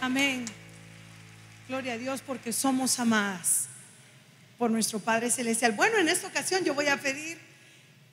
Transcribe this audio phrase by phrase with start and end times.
[0.00, 0.44] Amén.
[1.66, 3.64] Gloria a Dios porque somos amadas
[4.56, 5.72] por nuestro Padre Celestial.
[5.72, 7.36] Bueno, en esta ocasión yo voy a pedir,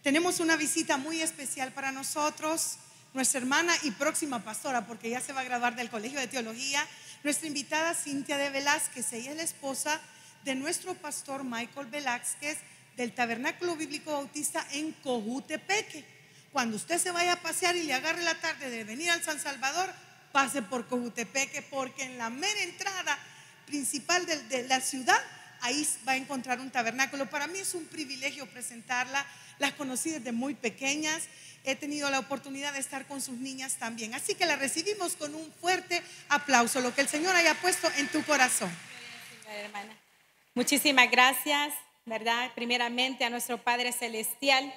[0.02, 2.78] tenemos una visita muy especial para nosotros,
[3.14, 6.84] nuestra hermana y próxima pastora, porque ya se va a graduar del Colegio de Teología,
[7.24, 10.02] nuestra invitada Cintia de Velázquez, ella es la esposa
[10.44, 12.58] de nuestro pastor Michael Velázquez
[12.98, 16.04] del Tabernáculo Bíblico Bautista en Cojutepeque.
[16.52, 19.40] Cuando usted se vaya a pasear y le agarre la tarde de venir al San
[19.40, 19.94] Salvador,
[20.36, 23.18] pase por Cojutepeque, porque en la mera entrada
[23.66, 25.18] principal de, la ciudad,
[25.62, 27.30] ahí va a encontrar un tabernáculo.
[27.30, 29.26] Para mí es un privilegio presentarla.
[29.60, 31.24] Las conocí desde muy pequeñas.
[31.64, 34.14] He tenido la oportunidad de estar con sus niñas también.
[34.14, 38.10] Así que la recibimos con un fuerte aplauso, lo que el Señor haya puesto en
[38.10, 38.70] tu corazón.
[40.54, 41.74] Muchísimas gracias,
[42.06, 42.52] ¿verdad?
[42.56, 44.74] Primeramente a nuestro Padre Celestial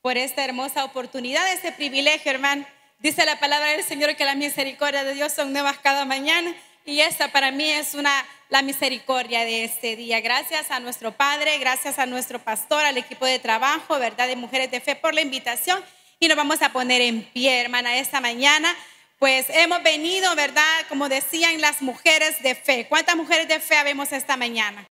[0.00, 2.66] por esta hermosa oportunidad, este privilegio, hermano.
[2.98, 6.54] Dice la palabra del Señor que la misericordia de Dios son nuevas cada mañana
[6.86, 10.20] y esta para mí es una la misericordia de este día.
[10.20, 14.28] Gracias a nuestro Padre, gracias a nuestro pastor, al equipo de trabajo, ¿verdad?
[14.28, 15.82] De Mujeres de Fe por la invitación
[16.20, 18.74] y nos vamos a poner en pie, hermana, esta mañana.
[19.18, 20.86] Pues hemos venido, ¿verdad?
[20.88, 22.86] Como decían las mujeres de fe.
[22.88, 24.86] ¿Cuántas mujeres de fe habemos esta mañana?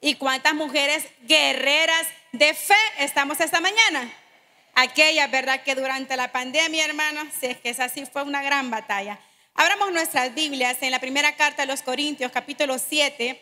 [0.00, 4.10] ¿Y cuántas mujeres guerreras de fe estamos esta mañana?
[4.74, 5.62] Aquellas, ¿verdad?
[5.62, 9.18] Que durante la pandemia, hermanos, si es que es así, fue una gran batalla.
[9.54, 13.40] Abramos nuestras Biblias en la primera carta de los Corintios, capítulo 7,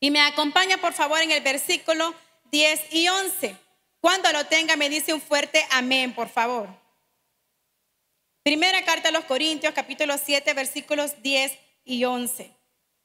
[0.00, 2.14] y me acompaña, por favor, en el versículo
[2.50, 3.56] 10 y 11.
[4.00, 6.68] Cuando lo tenga, me dice un fuerte amén, por favor.
[8.42, 12.50] Primera carta a los Corintios, capítulo 7, versículos 10 y 11.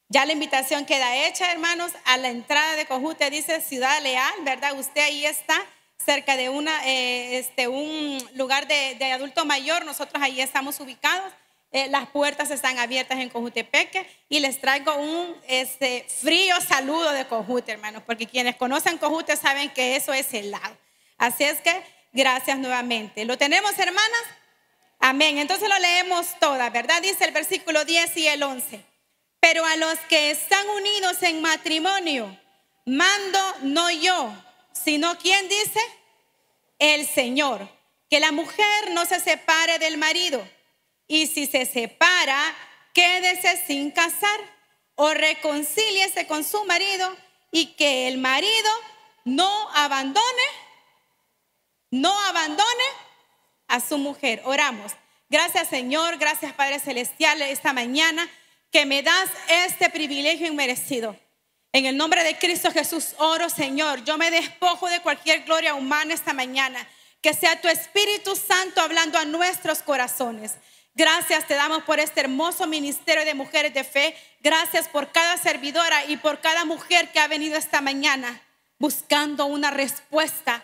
[0.08, 4.80] Ya la invitación queda hecha, hermanos, a la entrada de Cojute dice Ciudad Leal, ¿verdad?
[4.80, 5.62] Usted ahí está,
[6.04, 11.32] cerca de una, eh, este, un lugar de, de, adulto mayor, nosotros ahí estamos ubicados.
[11.72, 17.28] Eh, las puertas están abiertas en Cojutepeque y les traigo un este, frío saludo de
[17.28, 20.78] Cojute, hermanos, porque quienes conocen Cojute saben que eso es helado.
[21.18, 21.84] Así es que
[22.14, 23.26] gracias nuevamente.
[23.26, 24.24] ¿Lo tenemos, hermanas?
[25.00, 25.38] Amén.
[25.38, 27.02] Entonces lo leemos todas, ¿verdad?
[27.02, 28.82] Dice el versículo 10 y el 11.
[29.42, 32.40] Pero a los que están unidos en matrimonio,
[32.86, 34.34] mando no yo,
[34.84, 35.80] sino quien dice,
[36.80, 37.68] el Señor.
[38.10, 40.48] Que la mujer no se separe del marido.
[41.08, 42.56] Y si se separa,
[42.94, 44.40] quédese sin casar
[44.96, 47.16] o reconcíliese con su marido
[47.52, 48.70] y que el marido
[49.26, 50.24] no abandone,
[51.92, 52.84] no abandone
[53.68, 54.42] a su mujer.
[54.46, 54.94] Oramos.
[55.30, 58.30] Gracias Señor, gracias Padre Celestial esta mañana
[58.72, 61.18] que me das este privilegio inmerecido.
[61.76, 64.02] En el nombre de Cristo Jesús oro, Señor.
[64.06, 66.88] Yo me despojo de cualquier gloria humana esta mañana.
[67.20, 70.54] Que sea tu Espíritu Santo hablando a nuestros corazones.
[70.94, 74.16] Gracias te damos por este hermoso ministerio de mujeres de fe.
[74.40, 78.42] Gracias por cada servidora y por cada mujer que ha venido esta mañana
[78.80, 80.64] buscando una respuesta.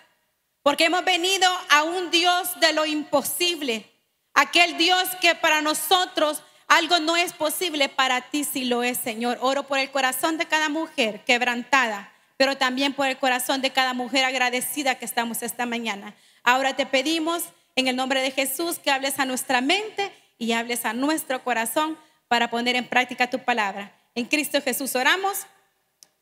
[0.63, 3.85] Porque hemos venido a un Dios de lo imposible.
[4.33, 9.37] Aquel Dios que para nosotros algo no es posible para ti si lo es, Señor.
[9.41, 13.93] Oro por el corazón de cada mujer quebrantada, pero también por el corazón de cada
[13.93, 16.15] mujer agradecida que estamos esta mañana.
[16.43, 17.43] Ahora te pedimos
[17.75, 21.97] en el nombre de Jesús que hables a nuestra mente y hables a nuestro corazón
[22.29, 23.91] para poner en práctica tu palabra.
[24.15, 25.39] En Cristo Jesús oramos.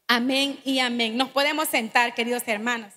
[0.07, 1.15] Amén y amén.
[1.15, 2.91] Nos podemos sentar, queridos hermanos,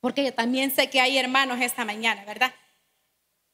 [0.00, 2.52] porque yo también sé que hay hermanos esta mañana, ¿verdad?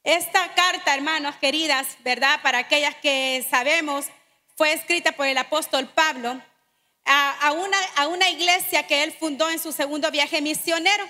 [0.04, 2.40] Esta carta, hermanos queridas, ¿verdad?
[2.42, 4.06] Para aquellas que sabemos,
[4.56, 6.40] fue escrita por el apóstol Pablo
[7.04, 11.04] a, una, iglesia que él fundó en su segundo viaje misionero.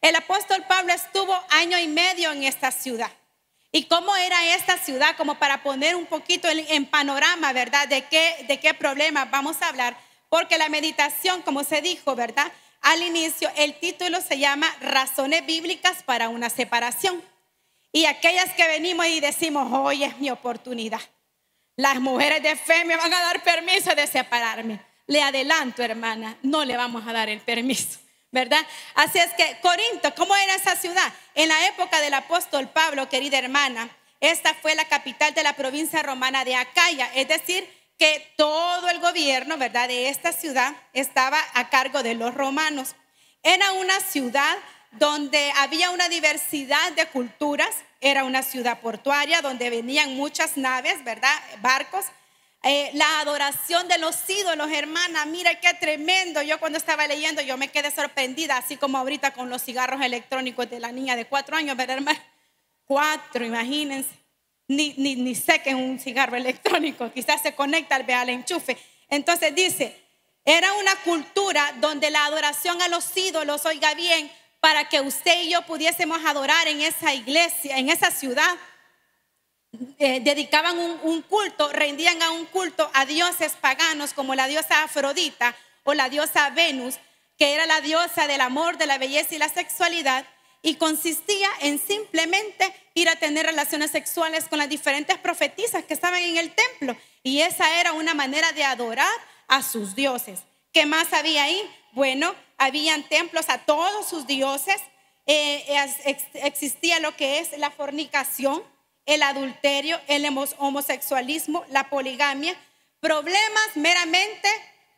[0.00, 3.10] El apóstol Pablo estuvo año y medio en esta ciudad.
[3.72, 5.16] ¿Y cómo era esta ciudad?
[5.16, 7.88] Como para poner un poquito en, panorama, ¿verdad?
[7.88, 9.96] De qué, de qué problema vamos a hablar.
[10.28, 12.52] Porque la meditación, como se dijo, ¿verdad?
[12.82, 17.20] Al inicio, el título se llama Razones bíblicas para una separación.
[17.92, 21.00] Y aquellas que venimos y decimos, hoy es mi oportunidad.
[21.76, 24.80] Las mujeres de fe me van a dar permiso de separarme.
[25.06, 27.98] Le adelanto, hermana, no le vamos a dar el permiso,
[28.30, 28.60] ¿verdad?
[28.94, 31.12] Así es que Corinto, ¿cómo era esa ciudad?
[31.34, 33.88] En la época del apóstol Pablo, querida hermana,
[34.20, 39.00] esta fue la capital de la provincia romana de Acaya, es decir, que todo el
[39.00, 42.94] gobierno, ¿verdad?, de esta ciudad estaba a cargo de los romanos.
[43.42, 44.56] Era una ciudad
[44.92, 51.34] donde había una diversidad de culturas, era una ciudad portuaria donde venían muchas naves, ¿verdad?
[51.60, 52.04] Barcos.
[52.64, 56.42] Eh, la adoración de los ídolos, hermana, mira qué tremendo.
[56.42, 60.68] Yo cuando estaba leyendo, yo me quedé sorprendida, así como ahorita con los cigarros electrónicos
[60.68, 62.20] de la niña de cuatro años, ¿verdad, hermana?
[62.84, 64.10] Cuatro, imagínense.
[64.68, 68.76] ni, ni, ni sé que es un cigarro electrónico, quizás se conecta al, al enchufe.
[69.08, 69.96] Entonces dice,
[70.44, 75.50] era una cultura donde la adoración a los ídolos, oiga bien, para que usted y
[75.50, 78.56] yo pudiésemos adorar en esa iglesia, en esa ciudad,
[79.98, 85.54] eh, dedicaban un, culto, rendían a un culto a dioses paganos como la diosa Afrodita
[85.84, 86.96] o la diosa Venus,
[87.36, 90.24] que era la diosa del amor, de la belleza y la sexualidad
[90.62, 96.22] y consistía en simplemente ir a tener relaciones sexuales con las diferentes profetisas que estaban
[96.22, 96.96] en el templo.
[97.22, 99.12] Y esa era una manera de adorar
[99.46, 100.40] a sus dioses.
[100.72, 101.62] ¿Qué más había ahí?
[101.92, 104.80] Bueno, habían templos a todos sus dioses.
[105.26, 105.64] Eh,
[106.34, 108.62] existía lo que es la fornicación,
[109.06, 110.26] el adulterio, el
[110.58, 112.54] homosexualismo, la poligamia,
[113.00, 114.48] problemas meramente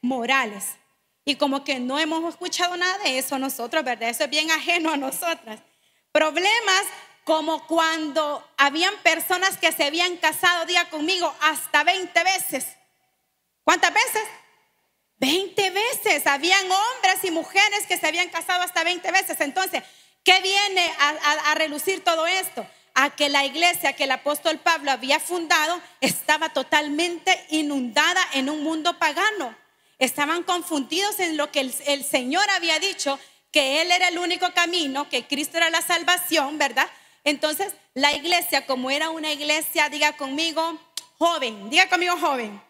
[0.03, 0.77] morales.
[1.25, 4.09] Y como que no hemos escuchado nada de eso nosotros, ¿verdad?
[4.09, 5.61] Eso es bien ajeno a nosotras.
[6.11, 6.83] Problemas
[7.25, 12.67] como cuando habían personas que se habían casado, día conmigo, hasta 20 veces.
[13.62, 14.23] ¿Cuántas veces?
[15.21, 16.27] 20 veces.
[16.27, 19.41] Habían hombres y mujeres que se habían casado hasta 20 veces.
[19.41, 19.83] Entonces,
[20.25, 22.67] ¿qué viene a, a relucir todo esto?
[22.95, 28.65] A que la iglesia que el apóstol Pablo había fundado estaba totalmente inundada en un
[28.65, 29.55] mundo pagano.
[30.01, 33.19] Estaban confundidos en lo que el, Señor había dicho,
[33.53, 36.89] que Él era el único camino, que Cristo era la salvación, ¿verdad?
[37.23, 40.81] Entonces, la iglesia, como era una iglesia, diga conmigo,
[41.19, 42.63] joven, diga conmigo joven,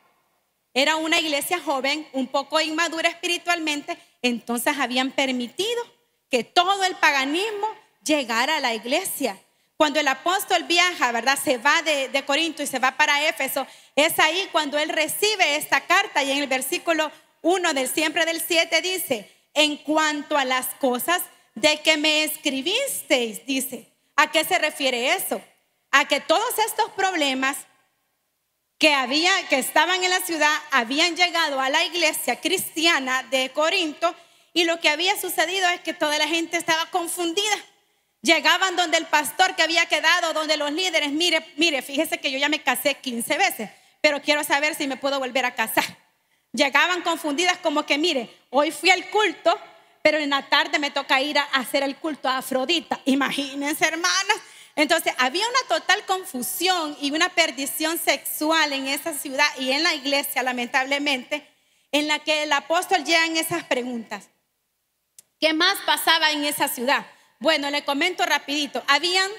[0.75, 5.83] era una iglesia joven, un poco inmadura espiritualmente, entonces habían permitido
[6.31, 7.69] que todo el paganismo
[8.05, 9.37] llegara a la iglesia.
[9.77, 11.39] Cuando el apóstol viaja, ¿verdad?
[11.43, 15.81] Se va de, Corinto y se va para Éfeso, es ahí cuando él recibe esta
[15.81, 17.11] carta y en el versículo
[17.43, 21.23] 1 del siempre del 7 dice, en cuanto a las cosas
[21.55, 25.43] de que me escribisteis, dice, ¿a qué se refiere eso?
[25.91, 27.57] A que todos estos problemas
[28.81, 34.13] que había que estaban en la ciudad habían llegado a la iglesia cristiana de Corinto
[34.53, 37.57] y lo que había sucedido es que toda la gente estaba confundida.
[38.23, 42.39] Llegaban donde el pastor que había quedado, donde los líderes, mire, mire, fíjese que yo
[42.39, 45.85] ya me casé 15 veces pero quiero saber si me puedo volver a casar.
[46.53, 49.57] Llegaban confundidas como que, mire, hoy fui al culto,
[50.03, 53.01] pero en la tarde me toca ir a hacer el culto a Afrodita.
[53.05, 54.37] Imagínense, hermanas.
[54.81, 59.93] Entonces, había una total confusión y una perdición sexual en esa ciudad y en la
[59.93, 61.47] iglesia, lamentablemente,
[61.93, 64.31] en la que el apóstol llega en esas preguntas.
[65.39, 67.07] ¿Qué más pasaba en esa ciudad?
[67.41, 68.83] Bueno, le comento rapidito.
[68.87, 69.31] Habían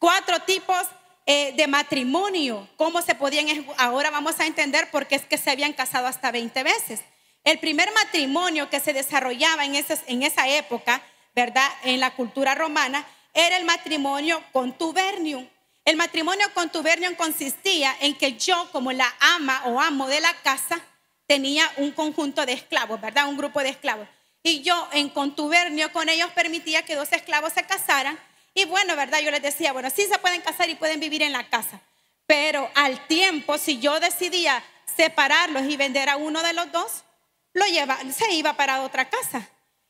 [0.00, 0.82] cuatro tipos
[1.26, 3.46] eh, de matrimonio, cómo se podían,
[3.76, 7.02] ahora vamos a entender por qué es que se habían casado hasta 20 veces.
[7.44, 11.02] El primer matrimonio que se desarrollaba en, en esa época,
[11.36, 11.70] ¿verdad?
[11.84, 15.48] En la cultura romana, era el matrimonio contubernium.
[15.84, 20.80] El matrimonio contubernium consistía en que yo, como la ama o amo de la casa,
[21.26, 23.28] tenía un conjunto de esclavos, ¿verdad?
[23.28, 24.08] Un grupo de esclavos.
[24.42, 28.18] Y yo en contubernio con ellos permitía que dos esclavos se casaran
[28.54, 29.20] y bueno, ¿verdad?
[29.20, 31.80] Yo les decía, bueno, sí se pueden casar y pueden vivir en la casa.
[32.26, 34.62] Pero al tiempo, si yo decidía
[34.96, 37.04] separarlos y vender a uno de los dos,
[37.52, 39.48] lo lleva, se iba para otra casa.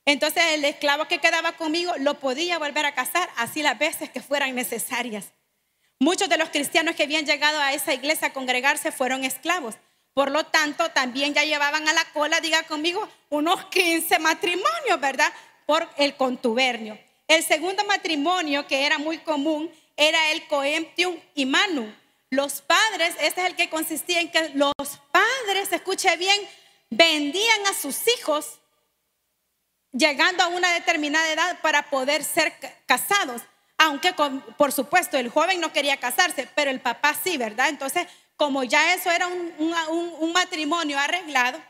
[0.08, 4.22] Entonces el esclavo que quedaba conmigo lo podía volver a casar así las veces que
[4.22, 5.32] fueran necesarias.
[5.98, 9.74] Muchos de los cristianos que habían llegado a esa iglesia a congregarse fueron esclavos.
[10.14, 15.30] Por lo tanto, también ya llevaban a la cola, diga conmigo, unos 15 matrimonios, ¿verdad?
[15.66, 16.98] Por el contubernio.
[17.26, 21.46] El segundo matrimonio que era muy común era el coemptium y.
[22.30, 24.72] Los padres, este es el que consistía en que los
[25.12, 26.40] padres, escuche bien,
[26.88, 28.57] vendían a sus hijos
[29.98, 32.52] llegando a una determinada edad para poder ser
[32.86, 33.42] casados.
[33.76, 34.12] Aunque
[34.56, 37.68] por supuesto el joven no quería casarse, pero el papá sí, ¿verdad?
[37.68, 41.60] Entonces, como ya eso era un, matrimonio arreglado,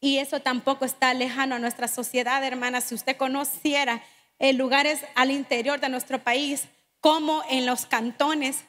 [0.00, 4.02] y eso tampoco está lejano a nuestra sociedad, hermana, si usted conociera
[4.38, 6.64] en lugares al interior de nuestro país,
[7.00, 8.64] como en los cantones,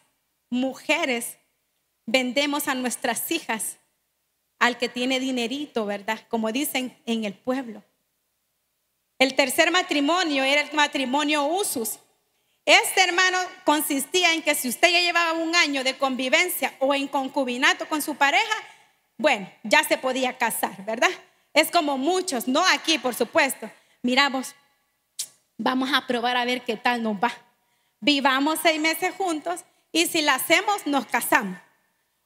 [0.50, 1.38] mujeres
[2.05, 3.77] vendemos a nuestras hijas
[4.59, 6.21] al que tiene dinerito, ¿verdad?
[6.29, 7.83] Como dicen en el pueblo.
[9.17, 12.00] El tercer matrimonio era el matrimonio usus.
[12.65, 17.07] Este hermano consistía en que si usted ya llevaba un año de convivencia o en
[17.07, 18.55] concubinato con su pareja,
[19.17, 21.12] bueno, ya se podía casar, ¿verdad?
[21.53, 23.69] Es como muchos, no aquí, por supuesto.
[24.01, 24.55] Miramos,
[25.57, 27.31] Vamos a probar a ver qué tal nos va.
[28.00, 31.57] Vivamos seis meses juntos y si la hacemos, nos casamos.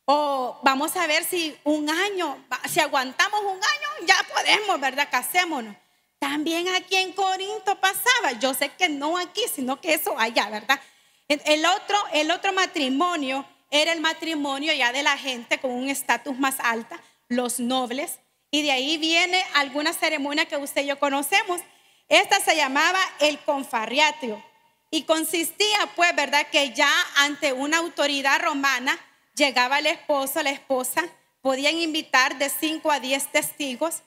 [0.06, 5.08] O vamos a ver si un año, si aguantamos un año, ya podemos, ¿verdad?
[5.12, 5.76] Casémonos.
[6.20, 10.80] También aquí en Corinto pasaba, yo sé que no aquí, sino que eso allá, ¿verdad?
[11.28, 16.38] El otro, el otro matrimonio era el matrimonio ya de la gente con un estatus
[16.38, 18.20] más alta, los nobles.
[18.52, 21.62] Y de ahí viene alguna ceremonia que usted y yo conocemos.
[22.08, 24.44] Esta se llamaba el confarriatio.
[24.92, 26.48] Y consistía, pues, ¿verdad?
[26.52, 29.00] Que ya ante una autoridad romana
[29.36, 31.04] llegaba el esposo, la esposa,
[31.42, 34.02] podían invitar de 5 a 10 testigos.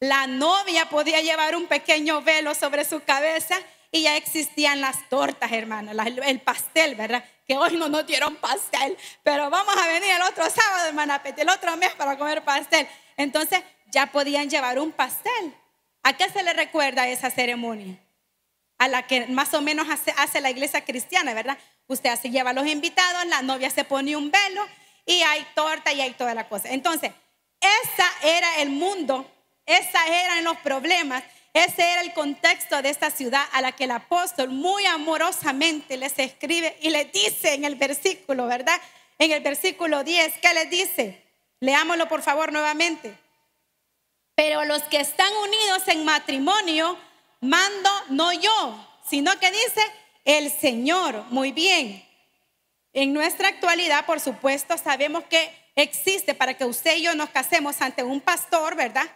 [0.00, 3.58] La novia podía llevar un pequeño velo sobre su cabeza
[3.90, 5.92] y ya existían las tortas, hermana,
[6.26, 7.24] el pastel, ¿verdad?
[7.46, 11.48] Que hoy no nos dieron pastel, pero vamos a venir el otro sábado, hermana el
[11.48, 12.86] otro mes para comer pastel.
[13.16, 15.54] Entonces ya podían llevar un pastel.
[16.02, 17.96] ¿A qué se le recuerda esa ceremonia?
[18.78, 21.56] A la que más o menos hace, la iglesia cristiana, ¿verdad?
[21.86, 24.66] Usted así lleva a los invitados, la novia se pone un velo
[25.06, 26.68] y hay torta y hay toda la cosa.
[26.68, 27.12] Entonces,
[27.60, 29.28] ese era el mundo,
[29.66, 31.22] esos eran los problemas
[31.56, 36.18] ese era el contexto de esta ciudad a la que el apóstol muy amorosamente les
[36.18, 38.78] escribe y les dice en el versículo, ¿verdad?
[39.18, 41.22] En el versículo 10, ¿qué les dice?
[41.60, 43.16] Leámoslo por favor nuevamente.
[44.34, 46.98] Pero los que están unidos en matrimonio,
[47.40, 49.80] mando no yo, sino que dice
[50.26, 51.24] el Señor.
[51.30, 52.06] Muy bien.
[52.92, 57.80] En nuestra actualidad, por supuesto, sabemos que existe para que usted y yo nos casemos
[57.80, 59.06] ante un pastor, ¿verdad?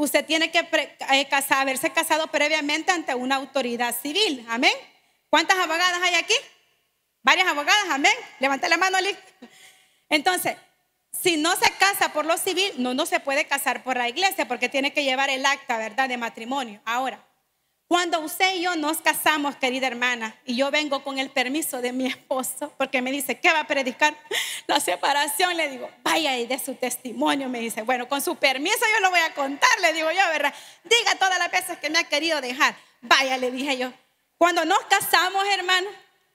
[0.00, 4.46] Usted tiene que eh, haberse casado previamente ante una autoridad civil.
[4.48, 4.72] Amén.
[5.28, 6.32] ¿Cuántas abogadas hay aquí?
[7.22, 7.84] Varias abogadas.
[7.90, 8.14] Amén.
[8.38, 9.14] Levanta la mano, Ali.
[10.08, 10.56] Entonces,
[11.12, 14.48] si no se casa por lo civil, no, no se puede casar por la iglesia
[14.48, 16.80] porque tiene que llevar el acta, ¿verdad?, de matrimonio.
[16.86, 17.22] Ahora,
[17.90, 21.92] cuando usted y yo nos casamos, querida hermana, y yo vengo con el permiso de
[21.92, 24.16] mi esposo, porque me dice, ¿qué va a predicar?
[24.68, 28.78] La separación, le digo, vaya y de su testimonio, me dice, bueno, con su permiso
[28.94, 30.54] yo lo voy a contar, le digo yo, ¿verdad?
[30.84, 32.76] Diga todas las veces que me ha querido dejar.
[33.00, 33.92] Vaya, le dije yo.
[34.38, 35.88] Cuando nos casamos, hermano,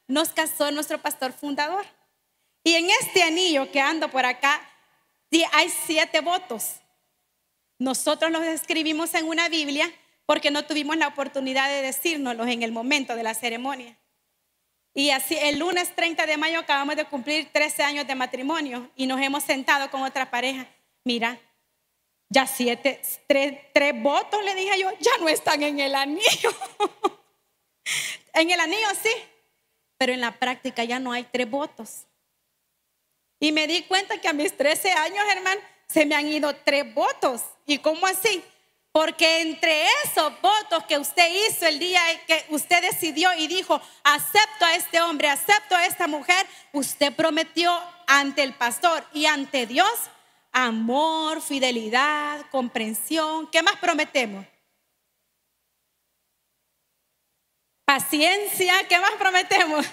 [0.10, 1.86] nos casó nuestro pastor fundador.
[2.66, 4.60] Y en este anillo que ando por acá,
[5.54, 6.82] hay siete votos.
[7.80, 9.90] Nosotros los escribimos en una Biblia
[10.25, 13.98] porque no tuvimos la oportunidad de decírnoslos en el momento de la ceremonia.
[14.94, 19.08] Y así, el lunes 30 de mayo acabamos de cumplir 13 años de matrimonio y
[19.08, 20.67] nos hemos sentado con otra pareja.
[21.03, 21.38] Mira,
[22.29, 26.51] ya siete, tres, tres votos, le dije yo, ya no están en el anillo.
[28.34, 29.12] en el anillo sí,
[29.98, 32.05] pero en la práctica ya no hay tres votos.
[33.39, 36.94] Y me di cuenta que a mis 13 años, hermano, se me han ido tres
[36.94, 37.41] votos.
[37.65, 38.41] ¿Y cómo así?
[38.96, 44.64] Porque entre esos votos que usted hizo el día que usted decidió y dijo, acepto
[44.64, 49.92] a este hombre, acepto a esta mujer, usted prometió ante el pastor y ante Dios
[50.54, 53.52] amor, fidelidad, comprensión.
[53.52, 54.46] ¿Qué más prometemos?
[57.84, 59.86] Paciencia, ¿qué más prometemos?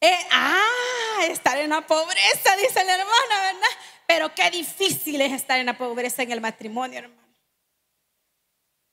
[0.00, 3.83] Eh, ah, estar en la pobreza, dice la hermana, ¿verdad?
[4.14, 7.34] Pero qué difícil es estar en la pobreza en el matrimonio, hermano.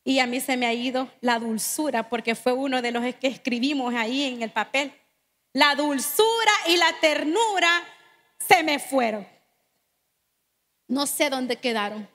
[0.04, 3.28] Y a mí se me ha ido la dulzura, porque fue uno de los que
[3.28, 4.92] escribimos ahí en el papel.
[5.54, 7.70] La dulzura y la ternura
[8.40, 9.28] se me fueron.
[10.88, 12.10] No sé dónde quedaron.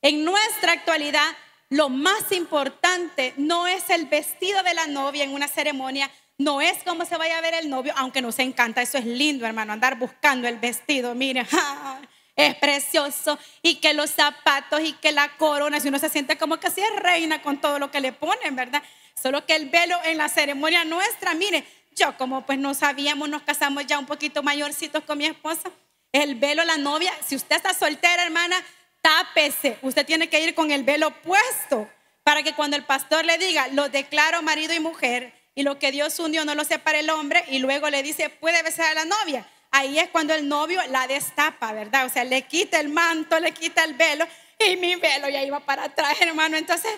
[0.00, 1.36] En nuestra actualidad,
[1.68, 6.82] lo más importante no es el vestido de la novia en una ceremonia, no es
[6.84, 9.98] como se vaya a ver el novio, aunque nos encanta, eso es lindo, hermano, andar
[9.98, 11.46] buscando el vestido, mire,
[12.36, 16.56] es precioso, y que los zapatos y que la corona, si uno se siente como
[16.56, 18.82] que así es reina con todo lo que le ponen, ¿verdad?
[19.22, 21.62] Solo que el velo en la ceremonia nuestra, mire,
[21.94, 25.70] yo como pues no sabíamos, nos casamos ya un poquito mayorcitos con mi esposa,
[26.10, 28.56] el velo, la novia, si usted está soltera, hermana,
[29.02, 31.86] tápese, usted tiene que ir con el velo puesto
[32.22, 35.92] para que cuando el pastor le diga, lo declaro marido y mujer, y lo que
[35.92, 39.04] Dios unió no lo separa el hombre y luego le dice, puede besar a la
[39.04, 39.46] novia.
[39.70, 42.06] Ahí es cuando el novio la destapa, ¿verdad?
[42.06, 44.26] O sea, le quita el manto, le quita el velo
[44.58, 46.56] y mi velo ya iba para atrás, hermano.
[46.56, 46.90] Entonces,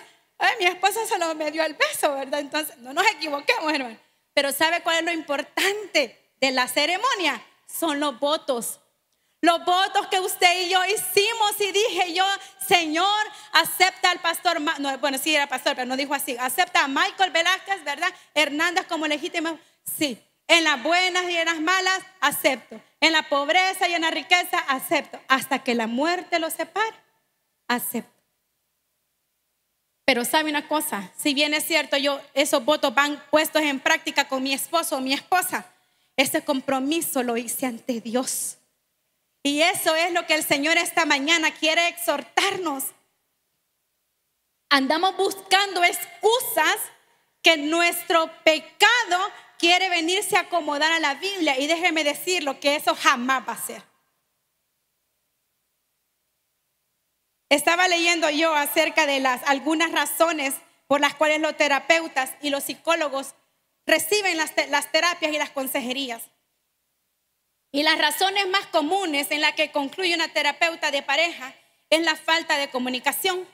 [0.61, 2.39] mi esposa solo me dio el beso, ¿verdad?
[2.39, 3.99] Entonces, no nos equivoquemos, hermano.
[4.33, 7.43] Pero ¿sabe cuál es lo importante de la ceremonia?
[7.67, 8.79] Son los votos.
[9.43, 12.25] Los votos que usted y yo hicimos y dije yo,
[12.65, 16.87] Señor, acepta al pastor, no, bueno, sí era pastor, pero no dijo así, acepta a
[16.87, 18.07] Michael Velázquez, ¿verdad?
[18.33, 19.59] Hernández como legítimo,
[19.97, 20.17] sí.
[20.47, 22.79] En las buenas y en las malas, acepto.
[23.01, 25.19] En la pobreza y en la riqueza, acepto.
[25.27, 26.95] Hasta que la muerte lo separe,
[27.67, 28.23] acepto.
[30.05, 34.25] Pero sabe una cosa, si bien es cierto, yo esos votos van puestos en práctica
[34.29, 35.65] con mi esposo o mi esposa,
[36.15, 38.59] ese compromiso lo hice ante Dios.
[39.43, 42.85] Y eso es lo que el Señor esta mañana quiere exhortarnos.
[44.69, 46.77] Andamos buscando excusas
[47.41, 49.19] que nuestro pecado
[49.59, 53.61] quiere venirse a acomodar a la Biblia y déjeme decirlo que eso jamás va a
[53.61, 53.83] ser.
[57.49, 60.55] Estaba leyendo yo acerca de las algunas razones
[60.87, 63.35] por las cuales los terapeutas y los psicólogos
[63.85, 66.23] reciben las, las terapias y las consejerías.
[67.75, 71.55] Y las razones más comunes en las que concluye una terapeuta de pareja
[71.89, 73.47] es la falta de comunicación.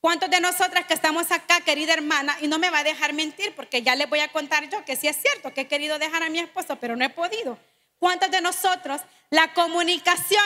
[0.00, 3.54] ¿Cuántos de nosotras que estamos acá, querida hermana, y no me va a dejar mentir
[3.54, 6.22] porque ya les voy a contar yo que sí es cierto que he querido dejar
[6.22, 7.58] a mi esposo, pero no he podido?
[7.98, 10.42] ¿Cuántos de nosotros la comunicación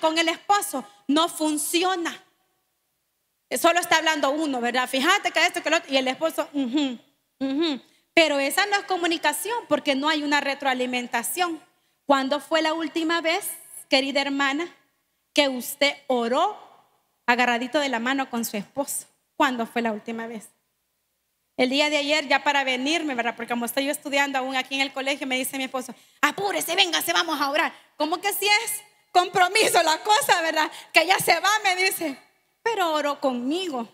[0.00, 2.22] con el esposo no funciona?
[3.60, 4.88] Solo está hablando uno, ¿verdad?
[4.88, 6.48] Fíjate que esto, que lo otro, y el esposo,
[8.14, 11.60] pero esa no es comunicación porque no hay una retroalimentación.
[12.06, 13.48] ¿Cuándo fue la última vez,
[13.88, 14.66] querida hermana,
[15.32, 16.58] que usted oró
[17.26, 19.06] agarradito de la mano con su esposo?
[19.36, 20.48] ¿Cuándo fue la última vez?
[21.56, 23.36] El día de ayer, ya para venirme, ¿verdad?
[23.36, 26.74] Porque como estoy yo estudiando aún aquí en el colegio, me dice mi esposo, apúrese,
[27.04, 27.72] se vamos a orar.
[27.96, 28.82] ¿Cómo que si es
[29.12, 30.70] compromiso la cosa, verdad?
[30.92, 32.16] Que ya se va, me dice,
[32.62, 33.86] pero oró conmigo.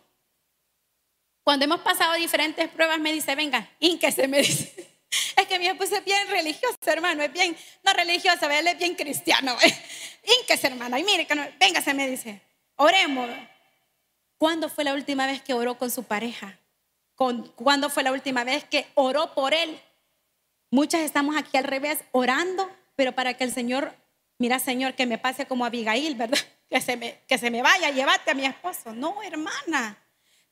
[1.42, 3.68] Cuando hemos pasado diferentes pruebas, me dice, venga,
[4.12, 4.77] se me dice.
[5.10, 8.94] Es que mi esposo es bien religioso, hermano, es bien, no religioso, él es bien
[8.94, 9.56] cristiano.
[10.40, 11.44] Ínquese, hermano, y mire, que no,
[11.94, 12.40] me dice,
[12.76, 13.30] oremos.
[14.36, 16.58] ¿Cuándo fue la última vez que oró con su pareja?
[17.16, 19.80] ¿Cuándo fue la última vez que oró por él?
[20.70, 23.94] Muchas estamos aquí al revés, orando, pero para que el Señor,
[24.38, 26.38] mira Señor, que me pase como Abigail, ¿verdad?
[26.68, 28.92] Que se me, que se me vaya, llévate a mi esposo.
[28.92, 29.96] No, hermana.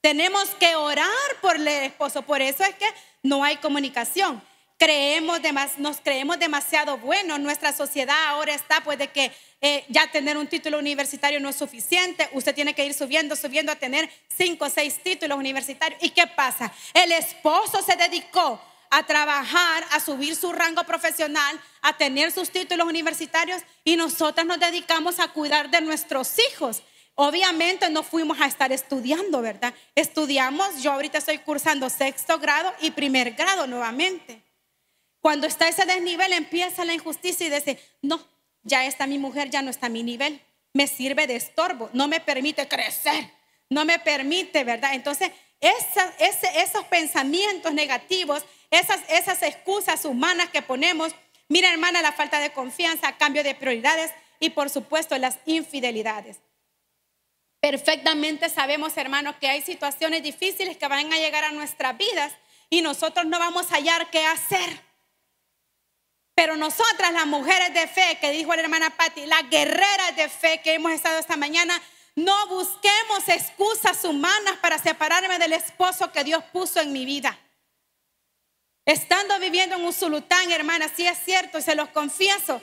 [0.06, 1.08] Tenemos que orar
[1.40, 2.22] por el esposo.
[2.22, 2.86] Por eso es que
[3.24, 4.40] no hay comunicación.
[4.78, 5.40] Creemos
[5.78, 7.40] nos creemos demasiado buenos.
[7.40, 11.56] Nuestra sociedad ahora está pues de que eh, ya tener un título universitario no es
[11.56, 12.28] suficiente.
[12.34, 16.00] Usted tiene que ir subiendo, subiendo a tener cinco o seis títulos universitarios.
[16.00, 16.72] ¿Y qué pasa?
[16.94, 22.86] El esposo se dedicó a trabajar, a subir su rango profesional, a tener sus títulos
[22.86, 26.84] universitarios y nosotras nos dedicamos a cuidar de nuestros hijos.
[27.18, 29.72] Obviamente no fuimos a estar estudiando, ¿verdad?
[29.94, 34.42] Estudiamos, yo ahorita estoy cursando sexto grado y primer grado nuevamente.
[35.22, 38.22] Cuando está ese desnivel empieza la injusticia y dice, no,
[38.64, 40.42] ya está mi mujer, ya no está a mi nivel.
[40.74, 43.32] Me sirve de estorbo, no me permite crecer,
[43.70, 44.92] no me permite, ¿verdad?
[44.92, 51.14] Entonces, esos pensamientos negativos, esas, esas excusas humanas que ponemos,
[51.48, 56.40] mira hermana, la falta de confianza, cambio de prioridades y por supuesto las infidelidades.
[57.68, 62.32] Perfectamente sabemos, hermanos, que hay situaciones difíciles que van a llegar a nuestras vidas
[62.70, 64.84] y nosotros no vamos a hallar qué hacer.
[66.36, 70.60] Pero nosotras, las mujeres de fe, que dijo la hermana Patti, las guerreras de fe
[70.62, 71.82] que hemos estado esta mañana,
[72.14, 77.36] no busquemos excusas humanas para separarme del esposo que Dios puso en mi vida.
[78.84, 82.62] Estando viviendo en un sultán, hermana, sí es cierto, se los confieso,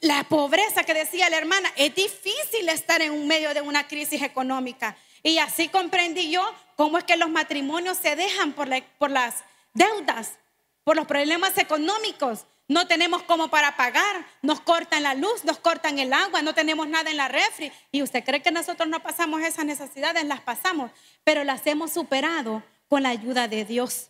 [0.00, 4.96] la pobreza que decía la hermana, es difícil estar en medio de una crisis económica.
[5.22, 6.42] Y así comprendí yo
[6.76, 8.68] cómo es que los matrimonios se dejan por,
[8.98, 9.36] por las
[9.74, 10.38] deudas,
[10.84, 12.46] por los problemas económicos.
[12.68, 16.88] No tenemos como para pagar, nos cortan la luz, nos cortan el agua, no tenemos
[16.88, 17.70] nada en la refri.
[17.90, 20.90] Y usted cree que nosotros no pasamos esas necesidades, las pasamos,
[21.24, 24.08] pero las hemos superado con la ayuda de Dios.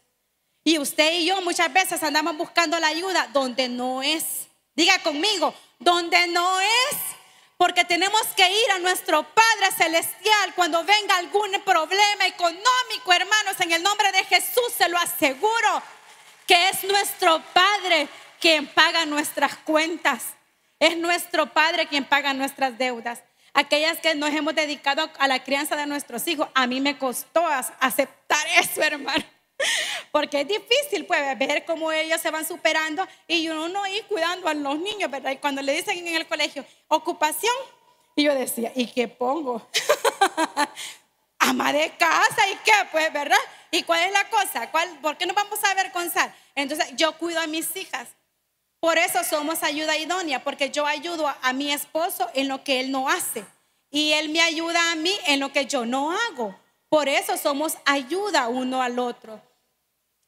[0.65, 4.47] Y usted y yo muchas veces andamos buscando la ayuda donde no es.
[4.75, 6.97] Diga conmigo, donde no es.
[7.57, 13.71] Porque tenemos que ir a nuestro Padre Celestial cuando venga algún problema económico, hermanos, en
[13.71, 15.83] el nombre de Jesús se lo aseguro,
[16.47, 18.09] que es nuestro Padre
[18.41, 20.25] quien paga nuestras cuentas.
[20.81, 23.23] Es nuestro Padre quien paga nuestras deudas.
[23.55, 27.47] Aquellas que nos hemos dedicado a la crianza de nuestros hijos, a mí me costó
[27.47, 29.25] aceptar eso, hermano.
[30.13, 34.55] Porque es difícil pues, ver cómo ellos se van superando y uno ir cuidando a
[34.55, 35.33] los niños, ¿verdad?
[35.33, 37.55] Y cuando le dicen en el colegio, ocupación,
[38.15, 39.67] y yo decía, ¿y qué pongo?
[41.39, 42.73] Ama de casa, ¿y qué?
[42.91, 43.39] Pues, ¿verdad?
[43.71, 44.71] ¿Y cuál es la cosa?
[44.71, 46.35] ¿Cuál, ¿Por qué nos vamos a avergonzar?
[46.55, 48.09] Entonces, yo cuido a mis hijas.
[48.81, 52.91] Por eso somos ayuda idónea, porque yo ayudo a mi esposo en lo que él
[52.91, 53.45] no hace.
[53.91, 56.55] Y él me ayuda a mí en lo que yo no hago.
[56.89, 59.41] Por eso somos ayuda uno al otro.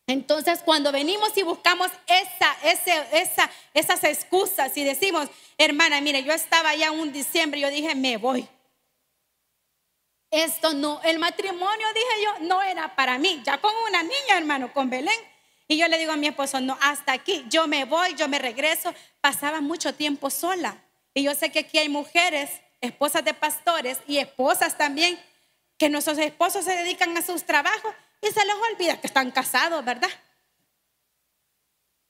[0.07, 6.90] Entonces, cuando venimos y buscamos esa, esas excusas y decimos, hermana, mire, yo estaba ya
[6.90, 8.47] un diciembre, yo dije, me voy.
[10.31, 13.40] Esto no, el matrimonio, dije yo, no era para mí.
[13.45, 15.19] Ya con una niña, hermano, con Belén.
[15.69, 18.38] Y yo le digo a mi esposo, no, hasta aquí, yo me voy, yo me
[18.38, 18.93] regreso.
[19.23, 20.85] Pasaba mucho tiempo sola.
[21.14, 22.51] Y yo sé que aquí hay mujeres,
[22.83, 25.19] esposas de pastores y esposas también,
[25.79, 27.95] que nuestros esposos se dedican a sus trabajos
[28.29, 30.11] y se les olvida que están casados, ¿verdad?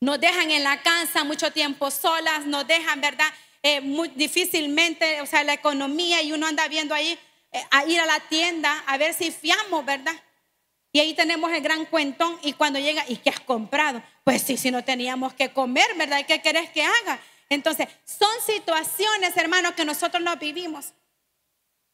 [0.00, 3.33] Nos dejan en la casa mucho tiempo solas, nos dejan, ¿verdad?
[3.62, 7.18] Eh, muy difícilmente, o sea, la economía y uno anda viendo ahí
[7.50, 10.14] eh, a ir a la tienda a ver si fiamos, ¿verdad?
[10.92, 14.03] Y ahí tenemos el gran cuentón y cuando llega, ¿y qué has comprado?
[14.22, 16.24] Pues sí, si no teníamos que comer, ¿verdad?
[16.27, 17.18] ¿Qué querés que haga?
[17.48, 20.92] Entonces, son situaciones, hermanos, que nosotros no vivimos.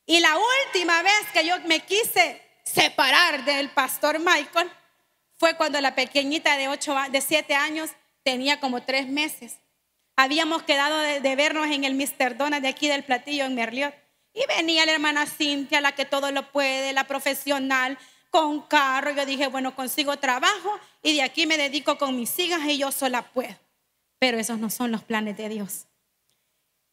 [0.05, 4.71] Y la última vez que yo me quise separar del pastor Michael
[5.37, 7.91] fue cuando la pequeñita de, ocho, de siete años
[8.23, 9.59] tenía como tres meses.
[10.17, 12.37] Habíamos quedado de, vernos en el Mr.
[12.37, 13.95] Donald de aquí del platillo en Merliot.
[14.35, 19.11] Y venía la hermana Cintia, la que todo lo puede, la profesional, con carro.
[19.13, 22.93] Yo dije, bueno, consigo trabajo y de aquí me dedico con mis hijas y yo
[22.93, 23.57] sola puedo.
[24.19, 25.87] Pero esos no son los planes de Dios.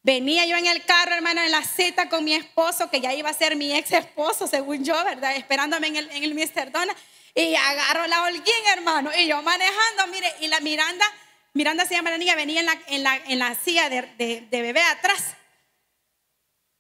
[0.08, 3.30] Venía yo en el carro, hermano, en la cita con mi esposo, que ya iba
[3.30, 5.36] a ser mi ex esposo, según yo, ¿verdad?
[5.36, 6.72] Esperándome en el, en el Mr.
[6.72, 6.96] Dona.
[7.36, 9.12] Y agarro la holguín, hermano.
[9.20, 11.06] Y yo manejando, mire, y la Miranda
[11.58, 15.36] Miranda se llama la niña, venía en la, en la, silla de, bebé atrás.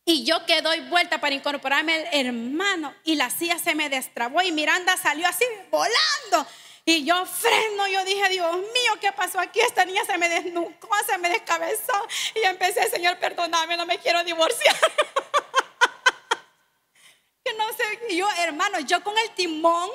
[0.06, 4.42] Y yo que doy vuelta para incorporarme el hermano y la silla se me destrabó
[4.42, 6.48] y Miranda salió así volando.
[6.90, 9.60] Y yo freno, yo dije, Dios mío, ¿qué pasó aquí?
[9.60, 11.92] Esta niña se me desnucó, se me descabezó.
[12.34, 14.74] Y empecé, Señor, perdóname, no me quiero divorciar.
[17.44, 19.90] que no sé, yo, hermano, yo con el timón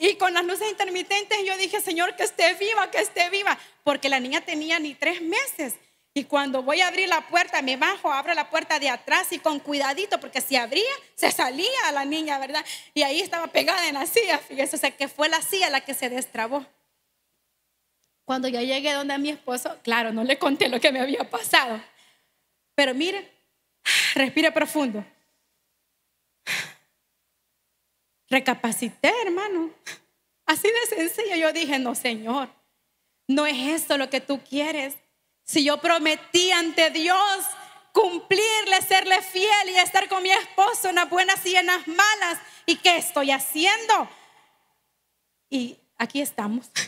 [0.00, 4.08] y con las luces intermitentes yo dije, Señor, que esté viva, que esté viva, porque
[4.08, 5.74] la niña tenía ni tres meses.
[6.18, 9.38] Y cuando voy a abrir la puerta, me bajo, abro la puerta de atrás y
[9.38, 12.64] con cuidadito, porque si abría, se salía la niña, ¿verdad?
[12.92, 15.80] Y ahí estaba pegada en la silla, fíjese, o sea, que fue la silla la
[15.80, 16.66] que se destrabó.
[18.24, 21.22] Cuando yo llegué donde a mi esposo, claro, no le conté lo que me había
[21.30, 21.80] pasado.
[22.74, 23.30] Pero mire,
[24.16, 25.04] respire profundo.
[28.28, 29.70] Recapacité, hermano.
[30.46, 31.36] Así de sencillo.
[31.36, 32.48] Yo dije, no, Señor,
[33.28, 34.96] no es esto lo que tú quieres.
[35.48, 37.44] Si yo prometí ante Dios
[37.92, 42.38] cumplirle, serle fiel y estar con mi esposo en las buenas y en las malas,
[42.66, 44.08] ¿y qué estoy haciendo?
[45.48, 46.70] Y aquí estamos.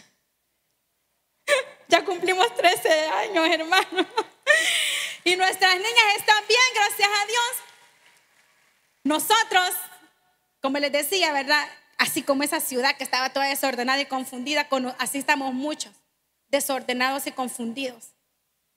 [1.89, 4.07] Ya cumplimos 13 años, hermano.
[5.25, 7.53] Y nuestras niñas están bien, gracias a Dios.
[9.03, 9.75] Nosotros
[10.61, 11.67] como les decía, ¿verdad?
[11.99, 14.69] Así como esa ciudad que estaba toda desordenada y confundida,
[14.99, 15.93] así estamos muchos,
[16.49, 18.11] desordenados y confundidos.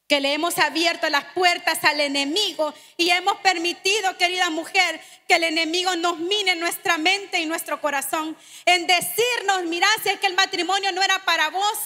[0.07, 5.45] Que le hemos abierto las puertas al enemigo y hemos permitido, querida mujer, que el
[5.45, 8.37] enemigo nos mine nuestra mente y nuestro corazón.
[8.65, 11.79] En decirnos, mira, si es que el matrimonio no era para vos.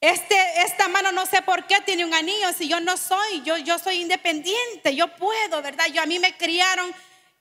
[0.00, 3.56] Este, esta mano no sé por qué tiene un anillo si yo no soy, yo,
[3.58, 5.86] yo soy independiente, yo puedo, ¿verdad?
[5.92, 6.94] Yo a mí me criaron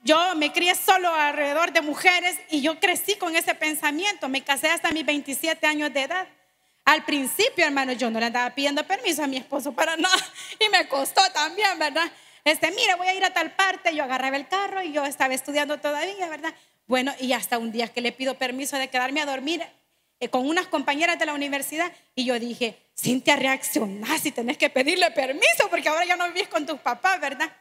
[0.03, 4.29] yo me crié solo alrededor de mujeres y yo crecí con ese pensamiento.
[4.29, 6.27] Me casé hasta mis 27 años de edad.
[6.87, 10.15] Al principio, hermano, yo no le andaba pidiendo permiso a mi esposo para nada.
[10.57, 12.09] Y me costó también, ¿verdad?
[12.45, 13.93] Este, mira, voy a ir a tal parte.
[13.93, 16.53] Yo agarraba el carro y yo estaba estudiando todavía, ¿verdad?
[16.85, 19.61] Bueno, y hasta un día que le pido permiso de quedarme a dormir
[20.21, 21.91] eh, con unas compañeras de la universidad.
[22.15, 26.47] Y yo dije, Cintia, reaccionás y tenés que pedirle permiso porque ahora ya no vivís
[26.47, 27.51] con tus papás, ¿verdad?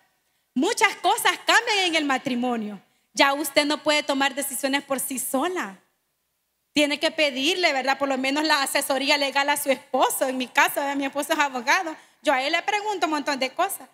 [0.55, 2.81] Muchas cosas cambian en el matrimonio.
[3.13, 5.81] Ya usted no puede tomar decisiones por sí sola.
[6.77, 7.97] Tiene que pedirle, ¿verdad?
[7.97, 10.29] Por lo menos la asesoría legal a su esposo.
[10.29, 11.97] En mi caso, mi esposo es abogado.
[12.21, 13.89] Yo a él le pregunto un montón de cosas.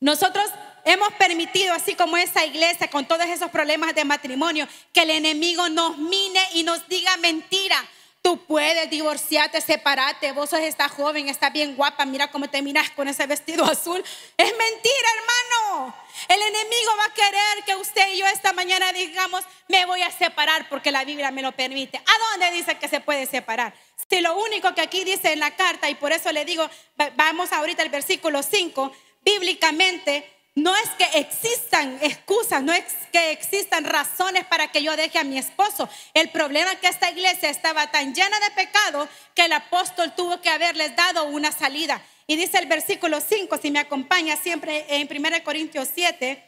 [0.00, 0.50] Nosotros
[0.84, 5.68] hemos permitido, así como esa iglesia, con todos esos problemas de matrimonio, que el enemigo
[5.68, 7.84] nos mine y nos diga mentira.
[8.22, 10.32] Tú puedes divorciarte, separarte.
[10.32, 12.04] Vos sos esta joven, está bien guapa.
[12.04, 14.02] Mira cómo te miras con ese vestido azul.
[14.36, 15.94] Es mentira, hermano.
[16.28, 20.10] El enemigo va a querer que usted y yo esta mañana digamos, me voy a
[20.10, 21.98] separar porque la Biblia me lo permite.
[21.98, 23.72] ¿A dónde dice que se puede separar?
[24.10, 26.68] Si lo único que aquí dice en la carta, y por eso le digo,
[27.16, 33.84] vamos ahorita al versículo 5, bíblicamente no es que existan excusas, no es que existan
[33.84, 35.88] razones para que yo deje a mi esposo.
[36.14, 40.40] El problema es que esta iglesia estaba tan llena de pecado que el apóstol tuvo
[40.40, 42.02] que haberles dado una salida.
[42.26, 46.44] Y dice el versículo 5, si me acompaña siempre en 1 Corintios 7,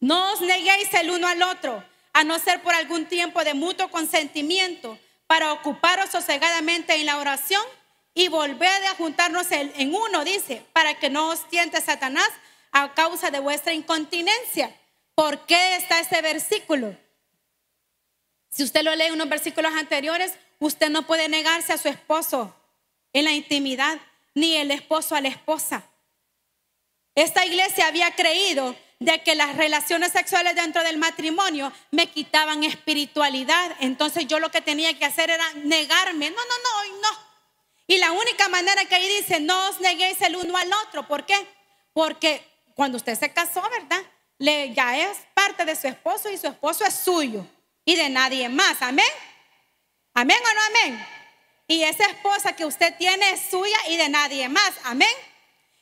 [0.00, 3.88] no os neguéis el uno al otro, a no ser por algún tiempo de mutuo
[3.90, 4.98] consentimiento,
[5.28, 7.62] para ocuparos sosegadamente en la oración
[8.14, 12.28] y volver a juntarnos en uno, dice, para que no os tiente Satanás
[12.78, 14.70] a causa de vuestra incontinencia.
[15.14, 16.94] ¿Por qué está ese versículo?
[18.50, 22.54] Si usted lo lee en unos versículos anteriores, usted no puede negarse a su esposo
[23.14, 23.98] en la intimidad,
[24.34, 25.88] ni el esposo a la esposa.
[27.14, 33.74] Esta iglesia había creído de que las relaciones sexuales dentro del matrimonio me quitaban espiritualidad.
[33.80, 36.28] Entonces yo lo que tenía que hacer era negarme.
[36.28, 37.26] No, no, no, hoy no.
[37.86, 41.08] Y la única manera que ahí dice, no os neguéis el uno al otro.
[41.08, 41.36] ¿Por qué?
[41.94, 44.02] Porque cuando usted se casó, ¿verdad?
[44.38, 47.44] Le, ya es parte de su esposo y su esposo es suyo
[47.86, 48.82] y de nadie más.
[48.82, 49.06] Amén.
[50.12, 51.06] Amén o no amén.
[51.66, 54.72] Y esa esposa que usted tiene es suya y de nadie más.
[54.84, 55.08] Amén.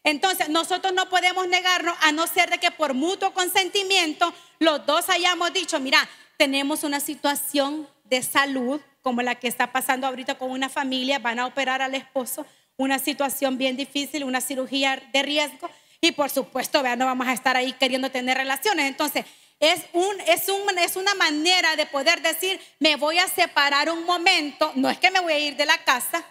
[0.05, 5.09] Entonces, nosotros no podemos negarnos a no ser de que por mutuo consentimiento los dos
[5.09, 10.51] hayamos dicho, mira, tenemos una situación de salud como la que está pasando ahorita con
[10.51, 15.69] una familia, van a operar al esposo, una situación bien difícil, una cirugía de riesgo
[16.05, 18.87] y por supuesto, vean, no vamos a estar ahí queriendo tener relaciones.
[18.87, 19.25] Entonces,
[19.59, 24.05] es, un, es, un, es una manera de poder decir, me voy a separar un
[24.05, 26.23] momento, no es que me voy a ir de la casa,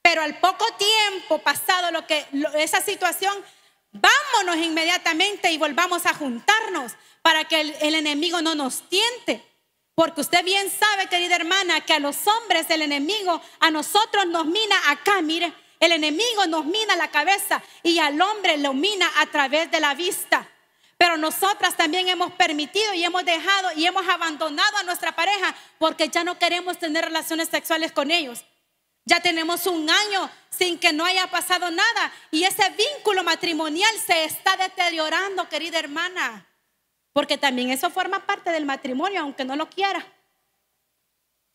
[0.00, 3.34] pero al poco tiempo pasado lo que, esa situación,
[3.92, 9.44] vámonos inmediatamente y volvamos a juntarnos para que el, el enemigo no nos tiente.
[9.94, 14.46] Porque usted bien sabe, querida hermana, que a los hombres el enemigo, a nosotros nos
[14.46, 19.26] mina acá, mire, el enemigo nos mina la cabeza y al hombre lo mina a
[19.26, 20.46] través de la vista.
[20.98, 26.10] Pero nosotras también hemos permitido y hemos dejado y hemos abandonado a nuestra pareja porque
[26.10, 28.44] ya no queremos tener relaciones sexuales con ellos.
[29.06, 34.24] Ya tenemos un año sin que no haya pasado nada y ese vínculo matrimonial se
[34.24, 36.46] está deteriorando, querida hermana.
[37.14, 40.06] Porque también eso forma parte del matrimonio, aunque no lo quiera.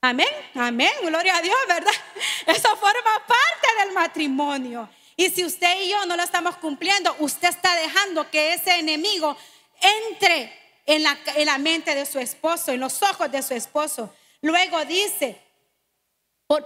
[0.08, 1.91] Amén, amén, gloria a Dios, ¿verdad?
[2.46, 4.88] Eso forma parte del matrimonio.
[5.15, 9.36] Y si usted y yo no lo estamos cumpliendo, usted está dejando que ese enemigo
[9.82, 10.54] entre
[10.86, 14.13] en la, en la mente de su esposo, en los ojos de su esposo.
[14.41, 15.41] Luego dice,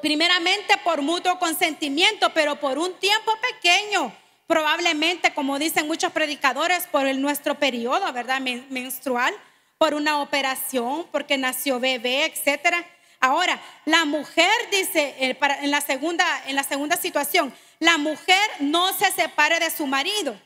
[0.01, 4.13] primeramente por mutuo consentimiento, pero por un tiempo pequeño,
[4.47, 8.41] probablemente, como dicen muchos predicadores, por el, nuestro periodo, ¿verdad?
[8.41, 9.33] menstrual,
[9.77, 12.85] por una operación, porque nació bebé, etcétera.
[13.19, 19.11] Ahora, la mujer dice en la segunda, en la segunda situación, la mujer no se
[19.11, 20.39] separe de su marido.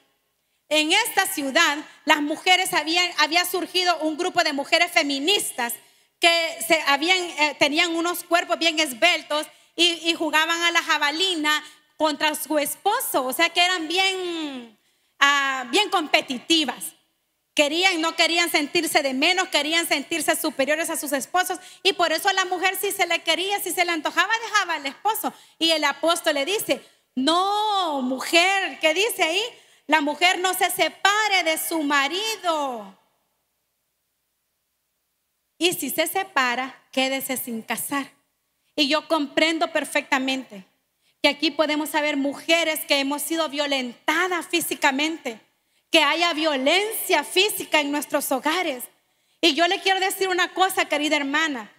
[0.70, 5.74] En esta ciudad, las mujeres habían, había surgido un grupo de mujeres feministas
[6.20, 11.64] que se habían, eh, tenían unos cuerpos bien esbeltos y, jugaban a la jabalina
[11.98, 14.78] contra su esposo, o sea que eran bien,
[15.20, 16.94] ah, bien competitivas.
[17.54, 21.60] Querían, no querían sentirse de menos, querían sentirse superiores a sus esposos.
[21.84, 24.86] Y por eso la mujer si se le quería, si se le antojaba, dejaba al
[24.86, 25.32] esposo.
[25.60, 26.84] Y el apóstol le dice,
[27.16, 29.44] no, mujer, ¿qué dice ahí?
[29.86, 32.98] La mujer no se separe de su marido.
[35.60, 38.10] Y si se separa, quédese sin casar.
[38.76, 40.66] Y yo comprendo perfectamente
[41.22, 45.40] que aquí podemos saber mujeres que hemos sido violentadas físicamente
[45.94, 48.84] que haya violencia física en nuestros hogares.
[49.40, 51.72] Y yo le quiero decir una cosa, querida hermana.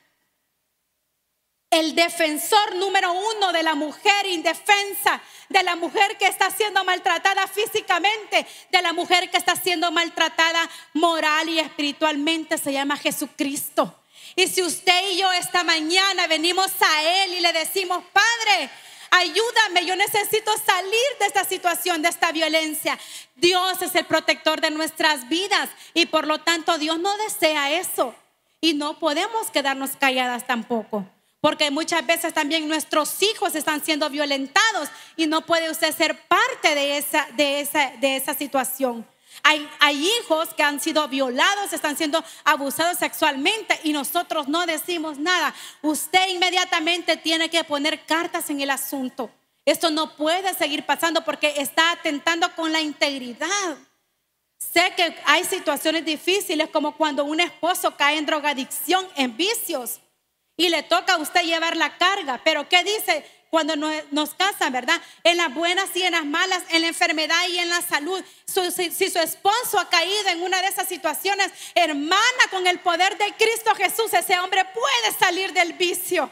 [1.69, 7.49] El defensor número uno de la mujer indefensa, de la mujer que está siendo maltratada
[7.49, 14.01] físicamente, de la mujer que está siendo maltratada moral y espiritualmente, se llama Jesucristo.
[14.37, 18.71] Y si usted y yo esta mañana venimos a Él y le decimos, Padre,
[19.15, 22.99] ayúdame, yo necesito salir de esta situación, de esta violencia.
[23.37, 28.15] Dios es el protector de nuestras vidas y por lo tanto Dios no desea eso.
[28.61, 31.07] Y no podemos quedarnos calladas tampoco.
[31.41, 36.75] Porque muchas veces también nuestros hijos están siendo violentados y no puede usted ser parte
[36.75, 39.07] de esa, de esa, de esa situación.
[39.47, 39.69] Hay,
[40.21, 45.55] hijos que han sido violados, están siendo abusados sexualmente y nosotros no decimos nada.
[45.83, 49.31] Usted inmediatamente tiene que poner cartas en el asunto.
[49.67, 53.77] Esto no puede seguir pasando porque está atentando con la integridad.
[54.57, 60.01] Sé que hay situaciones difíciles como cuando un esposo cae en drogadicción, en vicios,
[60.57, 62.41] y le toca a usted llevar la carga.
[62.43, 65.01] Pero ¿qué dice cuando nos, casan, ¿verdad?
[65.23, 68.21] En las buenas y en las malas, en la enfermedad y en la salud.
[68.47, 73.17] si, si, su esposo ha caído en una de esas situaciones, hermana, con el poder
[73.17, 76.29] de Cristo Jesús, ese hombre puede salir del vicio,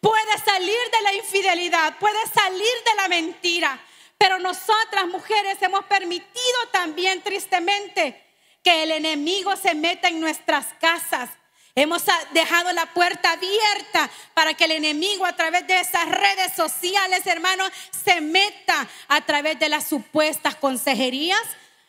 [0.00, 3.78] puede salir de la infidelidad, puede salir de la mentira.
[4.16, 8.24] Pero nosotras mujeres hemos permitido también tristemente
[8.62, 11.28] que el enemigo se meta en nuestras casas
[11.76, 17.26] Hemos dejado la puerta abierta para que el enemigo a través de esas redes sociales,
[17.26, 17.72] hermanos,
[18.04, 21.42] se meta a través de las supuestas consejerías,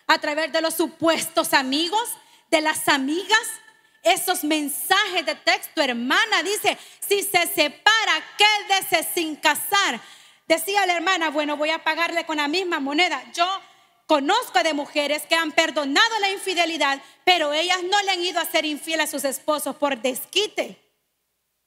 [0.08, 2.10] a través de los supuestos amigos,
[2.50, 3.48] de las amigas.
[4.02, 10.00] Esos mensajes de texto, hermana, dice, si se separa, quédese sin casar.
[10.48, 13.24] Decía la hermana, bueno, voy a pagarle con la misma moneda.
[13.34, 13.62] Yo
[14.06, 18.46] conozco de mujeres que han perdonado la infidelidad, pero ellas no le han ido a
[18.46, 20.82] ser infiel a sus esposos por desquite.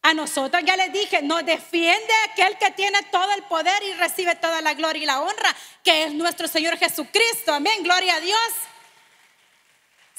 [0.03, 4.37] A nosotros ya les dije, nos defiende aquel que tiene todo el poder y recibe
[4.37, 7.53] toda la gloria y la honra, que es nuestro Señor Jesucristo.
[7.53, 8.39] Amén, gloria a Dios.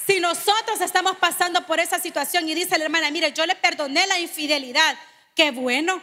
[0.06, 4.06] Si nosotros estamos pasando por esa situación y dice la hermana, mire, yo le perdoné
[4.06, 4.96] la infidelidad,
[5.34, 6.02] qué bueno.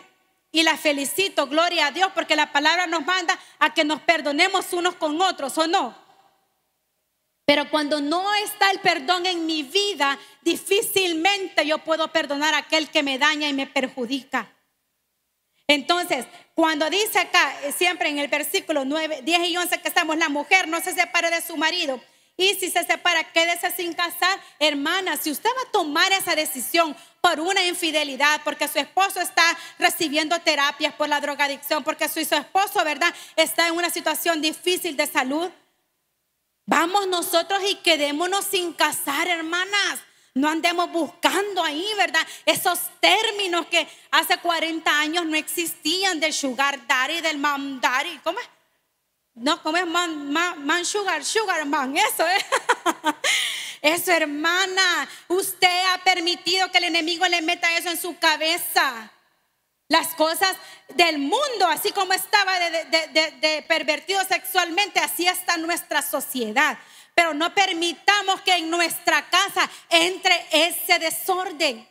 [0.52, 4.74] Y la felicito, gloria a Dios, porque la palabra nos manda a que nos perdonemos
[4.74, 6.07] unos con otros, ¿o no?
[7.48, 12.90] Pero cuando no está el perdón en mi vida, difícilmente yo puedo perdonar a aquel
[12.90, 14.54] que me daña y me perjudica.
[15.66, 20.18] Entonces, cuando dice acá, eh, siempre en el versículo 9, 10 y 11 que estamos,
[20.18, 22.02] la mujer no se separe de su marido.
[22.36, 24.42] Y si se separa, quédese sin casar.
[24.60, 29.58] Hermana, si usted va a tomar esa decisión por una infidelidad, porque su esposo está
[29.80, 34.98] recibiendo terapias por la drogadicción, porque su, su esposo, ¿verdad?, está en una situación difícil
[34.98, 35.50] de salud,
[36.68, 40.00] Vamos nosotros y quedémonos sin casar, hermanas.
[40.34, 42.28] No andemos buscando ahí, ¿verdad?
[42.46, 48.20] Esos términos que hace 40 años no existían del sugar daddy, del mom daddy.
[48.22, 48.50] ¿Cómo es?
[49.34, 51.96] No, ¿cómo es man, sugar, sugar man?
[51.96, 52.46] Eso es.
[53.82, 55.08] Eso, hermana.
[55.30, 59.10] Usted ha permitido que el enemigo le meta eso en su cabeza.
[59.90, 60.56] Las cosas
[60.96, 66.78] del mundo, así como estaba de, pervertido sexualmente, así está nuestra sociedad.
[67.16, 71.88] Pero no permitamos que en nuestra casa entre ese desorden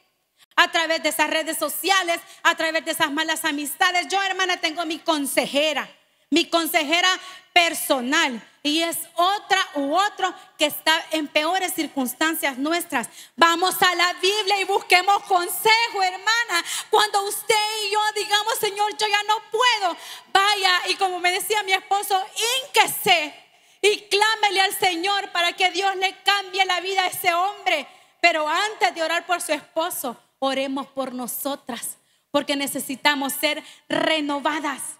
[0.57, 4.09] a través de esas redes sociales, a través de esas malas amistades.
[4.09, 5.89] Yo, hermana, tengo mi consejera,
[6.37, 7.09] mi consejera
[7.55, 13.09] personal y es otra u otro que está en peores circunstancias nuestras.
[13.37, 16.63] Vamos a la Biblia y busquemos consejo, hermana.
[16.91, 17.55] Cuando usted
[17.87, 19.97] y yo digamos, Señor, yo ya no puedo,
[20.31, 22.23] vaya y como me decía mi esposo,
[22.67, 23.35] ínquese
[23.81, 27.89] y clámele al Señor para que Dios le cambie la vida a ese hombre.
[28.21, 31.97] Pero antes de orar por su esposo, oremos por nosotras,
[32.31, 34.96] porque necesitamos ser renovadas.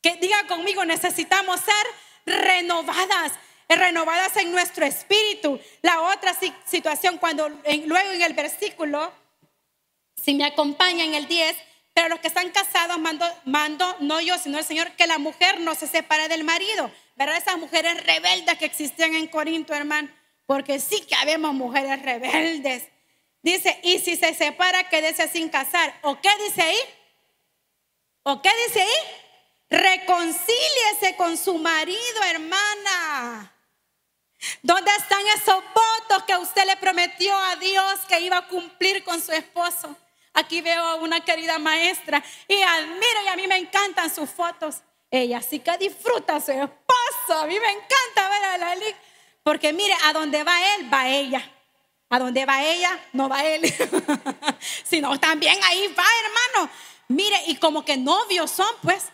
[0.00, 3.32] Que diga conmigo, necesitamos ser renovadas,
[3.68, 5.60] renovadas en nuestro espíritu.
[5.82, 6.34] La otra
[6.66, 9.12] situación, cuando luego en el versículo,
[10.16, 11.56] si me acompaña en el 10,
[11.94, 15.58] pero los que están casados, mando, mando, no yo, sino el Señor, que la mujer
[15.60, 16.90] no se separe del marido.
[17.16, 17.38] ¿Verdad?
[17.38, 20.08] Esas mujeres rebeldes que existían en Corinto, hermano.
[20.46, 22.84] Porque sí que habemos mujeres rebeldes.
[23.42, 25.98] Dice, y si se separa, quédese sin casar.
[26.02, 26.78] ¿O qué dice ahí?
[28.22, 29.27] ¿O qué dice ahí?
[29.70, 33.52] Reconcíliese con su marido, hermana.
[34.62, 39.20] ¿Dónde están esos votos que usted le prometió a Dios que iba a cumplir con
[39.20, 39.94] su esposo?
[40.32, 44.76] Aquí veo a una querida maestra y admiro y a mí me encantan sus fotos.
[45.10, 47.40] Ella sí que disfruta a su esposo.
[47.40, 48.76] A mí me encanta ver a la
[49.42, 51.52] Porque mire, a donde va él, va ella.
[52.10, 53.62] A donde va ella, no va él.
[54.84, 56.70] Sino también ahí va, hermano.
[57.08, 59.06] Mire, y como que novios son, pues.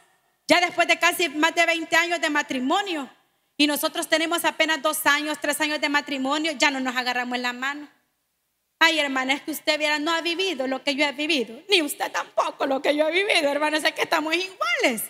[0.46, 3.08] Ya después de casi más de 20 años de matrimonio
[3.56, 7.42] y nosotros tenemos apenas dos años, tres años de matrimonio, ya no nos agarramos en
[7.42, 7.88] la mano.
[8.78, 11.80] Ay, hermana, es que usted viera, no ha vivido lo que yo he vivido, ni
[11.80, 15.04] usted tampoco lo que yo he vivido, hermano, es que estamos iguales.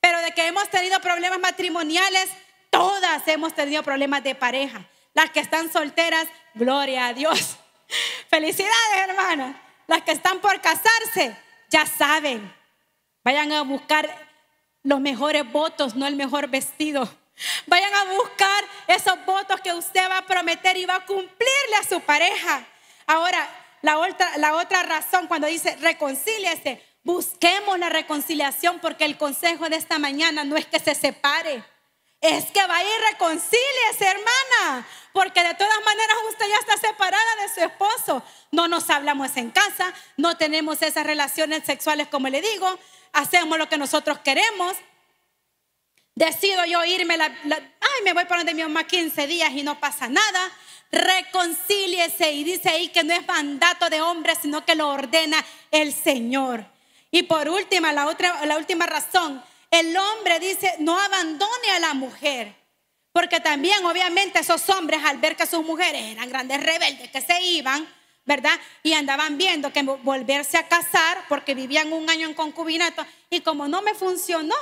[0.00, 2.30] Pero de que hemos tenido problemas matrimoniales,
[2.70, 4.88] todas hemos tenido problemas de pareja.
[5.14, 7.56] Las que están solteras, gloria a Dios.
[8.28, 9.62] Felicidades, hermana.
[9.86, 11.36] Las que están por casarse,
[11.68, 12.52] ya saben.
[13.22, 14.31] Vayan a buscar
[14.82, 17.08] los mejores votos, no el mejor vestido.
[17.66, 21.88] Vayan a buscar esos votos que usted va a prometer y va a cumplirle a
[21.88, 22.66] su pareja.
[23.06, 23.48] Ahora,
[23.80, 29.76] la otra, la otra razón cuando dice reconcíliese, busquemos la reconciliación porque el consejo de
[29.76, 31.64] esta mañana no es que se separe.
[32.22, 37.52] Es que vaya y reconcíliese, hermana, porque de todas maneras usted ya está separada de
[37.52, 38.22] su esposo.
[38.52, 42.78] No nos hablamos en casa, no tenemos esas relaciones sexuales como le digo,
[43.12, 44.76] hacemos lo que nosotros queremos.
[46.14, 49.80] Decido yo irme, la, ay, me voy por donde mi mamá 15 días y no
[49.80, 50.52] pasa nada.
[50.92, 55.92] Reconcíliese y dice ahí que no es mandato de hombre, sino que lo ordena el
[55.92, 56.66] Señor.
[57.10, 59.42] Y por última, la, otra, la última razón,
[59.72, 62.54] el hombre dice, no abandone a la mujer.
[63.10, 67.42] Porque también, obviamente, esos hombres, al ver que sus mujeres eran grandes rebeldes, que se
[67.42, 67.88] iban,
[68.26, 68.52] ¿verdad?
[68.82, 73.66] Y andaban viendo que volverse a casar porque vivían un año en concubinato y como
[73.66, 74.54] no me funcionó,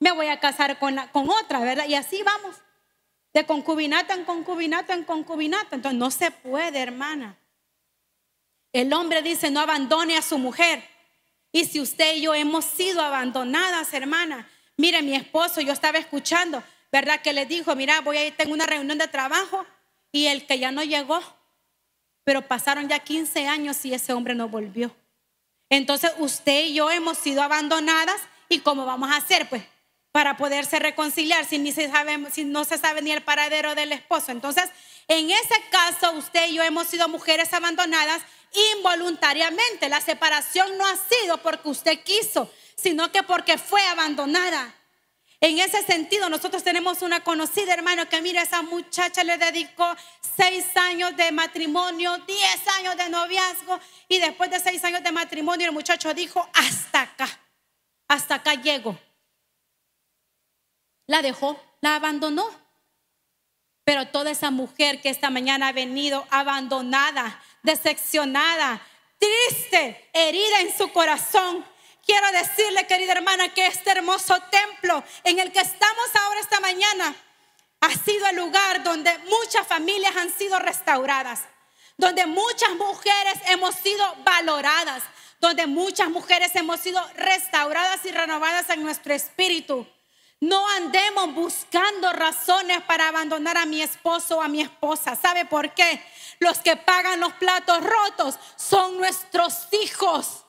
[0.00, 1.86] me voy a casar con, con otra, ¿verdad?
[1.86, 2.56] Y así vamos,
[3.32, 5.76] de concubinato en concubinato en concubinato.
[5.76, 7.38] Entonces no se puede, hermana.
[8.72, 10.82] El hombre dice, no abandone a su mujer.
[11.58, 16.62] Y si usted y yo hemos sido abandonadas, hermana, mire mi esposo, yo estaba escuchando
[16.90, 17.20] ¿verdad?
[17.20, 19.66] Que le dijo, mira, voy a ir, tengo una reunión de trabajo
[20.12, 21.20] y el que ya no llegó,
[22.24, 24.94] pero pasaron ya 15 años y ese hombre no volvió.
[25.68, 29.62] Entonces usted y yo hemos sido abandonadas y cómo vamos a hacer, pues,
[30.12, 33.92] para poderse reconciliar si, ni se sabe, si no se sabe ni el paradero del
[33.92, 34.32] esposo.
[34.32, 34.70] Entonces,
[35.06, 38.22] en ese caso, usted y yo hemos sido mujeres abandonadas
[38.74, 39.88] involuntariamente.
[39.88, 44.74] La separación no ha sido porque usted quiso, sino que porque fue abandonada.
[45.40, 49.86] En ese sentido, nosotros tenemos una conocida hermano que mira, esa muchacha le dedicó
[50.36, 53.78] seis años de matrimonio, diez años de noviazgo
[54.08, 57.28] y después de seis años de matrimonio el muchacho dijo, hasta acá,
[58.08, 58.98] hasta acá llego.
[61.06, 62.48] La dejó, la abandonó.
[63.84, 68.80] Pero toda esa mujer que esta mañana ha venido abandonada, decepcionada,
[69.18, 71.64] triste, herida en su corazón,
[72.08, 77.14] Quiero decirle, querida hermana, que este hermoso templo en el que estamos ahora esta mañana
[77.82, 81.42] ha sido el lugar donde muchas familias han sido restauradas,
[81.98, 85.02] donde muchas mujeres hemos sido valoradas,
[85.38, 89.86] donde muchas mujeres hemos sido restauradas y renovadas en nuestro espíritu.
[90.40, 95.16] No andemos buscando razones para abandonar a mi esposo o a mi esposa.
[95.16, 96.00] ¿Sabe por qué?
[96.38, 100.44] Los que pagan los platos rotos son nuestros hijos.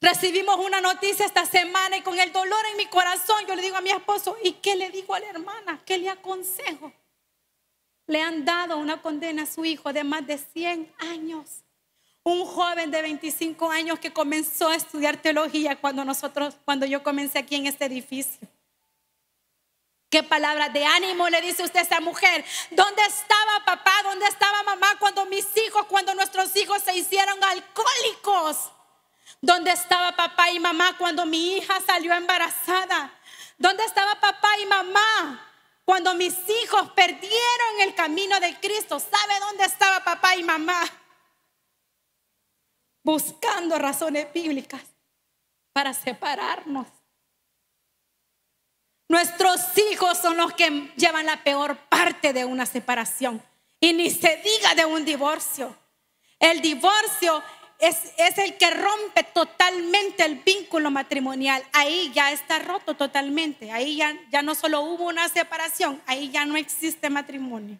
[0.00, 3.76] Recibimos una noticia esta semana y con el dolor en mi corazón yo le digo
[3.76, 5.80] a mi esposo, ¿y qué le digo a la hermana?
[5.86, 6.92] ¿Qué le aconsejo?
[8.08, 11.62] Le han dado una condena a su hijo de más de 100 años.
[12.24, 17.38] Un joven de 25 años que comenzó a estudiar teología cuando nosotros, cuando yo comencé
[17.38, 18.48] aquí en este edificio.
[20.12, 22.44] ¿Qué palabra de ánimo le dice usted a esa mujer?
[22.70, 23.94] ¿Dónde estaba papá?
[24.02, 28.70] ¿Dónde estaba mamá cuando mis hijos, cuando nuestros hijos se hicieron alcohólicos?
[29.40, 33.10] ¿Dónde estaba papá y mamá cuando mi hija salió embarazada?
[33.56, 35.50] ¿Dónde estaba papá y mamá
[35.86, 39.00] cuando mis hijos perdieron el camino de Cristo?
[39.00, 40.82] ¿Sabe dónde estaba papá y mamá?
[43.02, 44.82] Buscando razones bíblicas
[45.72, 47.01] para separarnos.
[49.12, 49.60] Nuestros
[49.90, 53.42] hijos son los que llevan la peor parte de una separación.
[53.78, 55.76] Y ni se diga de un divorcio.
[56.38, 57.42] El divorcio
[57.78, 57.98] es,
[58.38, 61.62] el que rompe totalmente el vínculo matrimonial.
[61.74, 63.70] Ahí ya está roto totalmente.
[63.70, 67.76] Ahí ya, ya no solo hubo una separación, ahí ya no existe matrimonio.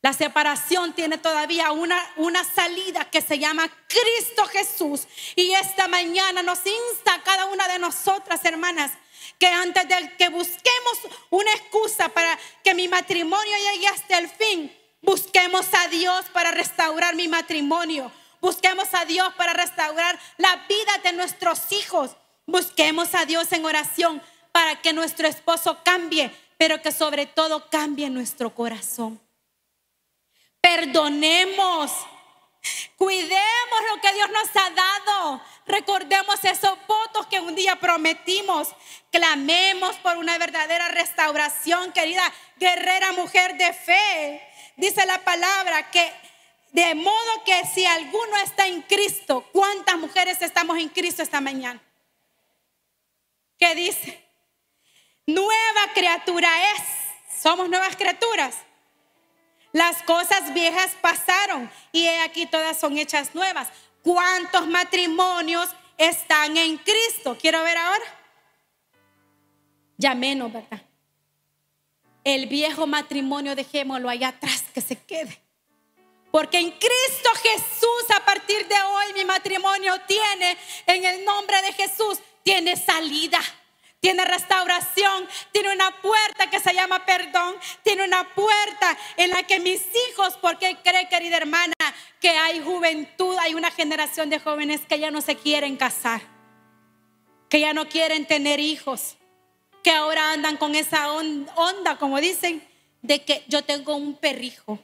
[0.00, 5.08] La separación tiene todavía una, una salida que se llama Cristo Jesús.
[5.34, 8.92] Y esta mañana nos insta a cada una de nosotras, hermanas,
[9.40, 10.98] que antes de que busquemos
[11.30, 14.72] una excusa para que mi matrimonio llegue hasta el fin,
[15.02, 18.12] busquemos a Dios para restaurar mi matrimonio.
[18.40, 22.12] Busquemos a Dios para restaurar la vida de nuestros hijos.
[22.46, 24.22] Busquemos a Dios en oración
[24.52, 29.20] para que nuestro esposo cambie, pero que sobre todo cambie nuestro corazón.
[30.60, 31.92] Perdonemos.
[32.96, 35.42] Cuidemos lo que Dios nos ha dado.
[35.66, 38.68] Recordemos esos votos que un día prometimos.
[39.10, 44.42] Clamemos por una verdadera restauración, querida guerrera mujer de fe.
[44.76, 46.12] Dice la palabra que
[46.72, 51.80] de modo que si alguno está en Cristo, ¿cuántas mujeres estamos en Cristo esta mañana?
[53.58, 54.24] ¿Qué dice?
[55.26, 56.82] Nueva criatura es.
[57.42, 58.54] Somos nuevas criaturas.
[59.78, 63.68] Las cosas viejas pasaron y aquí todas son hechas nuevas.
[64.02, 67.38] ¿Cuántos matrimonios están en Cristo?
[67.40, 68.04] Quiero ver ahora.
[69.96, 70.82] Ya menos, ¿verdad?
[72.24, 75.40] El viejo matrimonio dejémoslo allá atrás que se quede.
[76.32, 81.72] Porque en Cristo Jesús a partir de hoy mi matrimonio tiene, en el nombre de
[81.74, 83.38] Jesús, tiene salida.
[84.00, 89.58] Tiene restauración, tiene una puerta que se llama perdón, tiene una puerta en la que
[89.58, 91.74] mis hijos, porque cree, querida hermana,
[92.20, 96.20] que hay juventud, hay una generación de jóvenes que ya no se quieren casar,
[97.48, 99.16] que ya no quieren tener hijos,
[99.82, 102.66] que ahora andan con esa onda, como dicen,
[103.02, 104.78] de que yo tengo un perrijo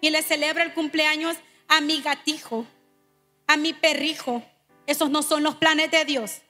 [0.00, 1.36] y le celebro el cumpleaños
[1.68, 2.66] a mi gatijo,
[3.46, 4.42] a mi perrijo.
[4.86, 6.42] Esos no son los planes de Dios.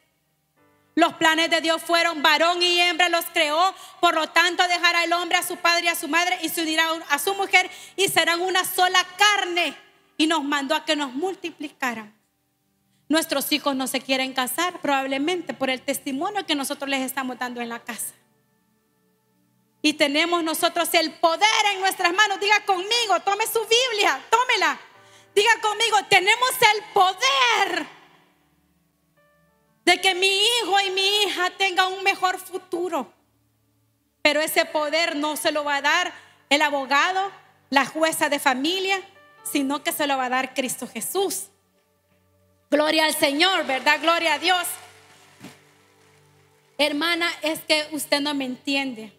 [0.94, 5.12] Los planes de Dios fueron varón y hembra los creó, por lo tanto dejará el
[5.12, 8.08] hombre a su padre y a su madre y se unirá a su mujer y
[8.08, 9.74] serán una sola carne.
[10.18, 12.14] Y nos mandó a que nos multiplicaran.
[13.08, 17.60] Nuestros hijos no se quieren casar probablemente por el testimonio que nosotros les estamos dando
[17.60, 18.12] en la casa.
[19.80, 22.38] Y tenemos nosotros el poder en nuestras manos.
[22.38, 24.78] Diga conmigo, tome su Biblia, tómela.
[25.34, 28.01] Diga conmigo, tenemos el poder
[29.84, 33.12] de que mi hijo y mi hija tengan un mejor futuro.
[34.22, 36.12] Pero ese poder no se lo va a dar
[36.48, 37.30] el abogado,
[37.70, 39.00] la jueza de familia,
[39.42, 41.48] sino que se lo va a dar Cristo Jesús.
[42.70, 44.00] Gloria al Señor, ¿verdad?
[44.00, 44.66] Gloria a Dios.
[46.78, 49.12] Hermana, es que usted no me entiende.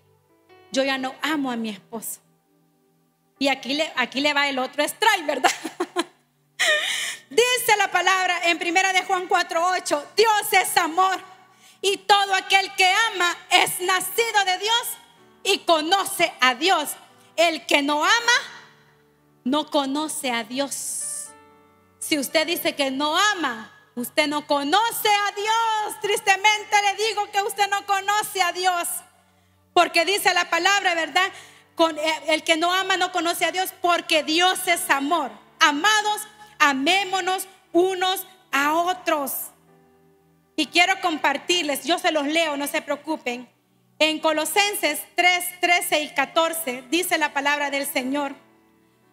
[0.72, 2.20] Yo ya no amo a mi esposo.
[3.38, 5.52] Y aquí le, aquí le va el otro strike, ¿verdad?
[7.34, 11.20] Dice la palabra en primera de Juan 4:8, Dios es amor
[11.82, 14.88] y todo aquel que ama es nacido de Dios
[15.44, 16.92] y conoce a Dios.
[17.36, 18.38] El que no ama
[19.44, 21.30] no conoce a Dios.
[21.98, 26.02] Si usted dice que no ama, usted no conoce a Dios.
[26.02, 28.88] Tristemente le digo que usted no conoce a Dios.
[29.74, 31.32] Porque dice la palabra, ¿verdad?
[31.80, 35.32] Eh, el que no ama no conoce a Dios porque Dios es amor.
[35.60, 36.22] Amados,
[36.64, 39.34] amémonos unos a otros.
[40.56, 43.50] Y quiero compartirles, yo se los leo, no se preocupen.
[44.00, 48.34] En Colosenses 3, 13 y 14 dice la palabra del Señor,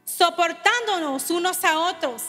[0.05, 2.23] soportándonos unos a otros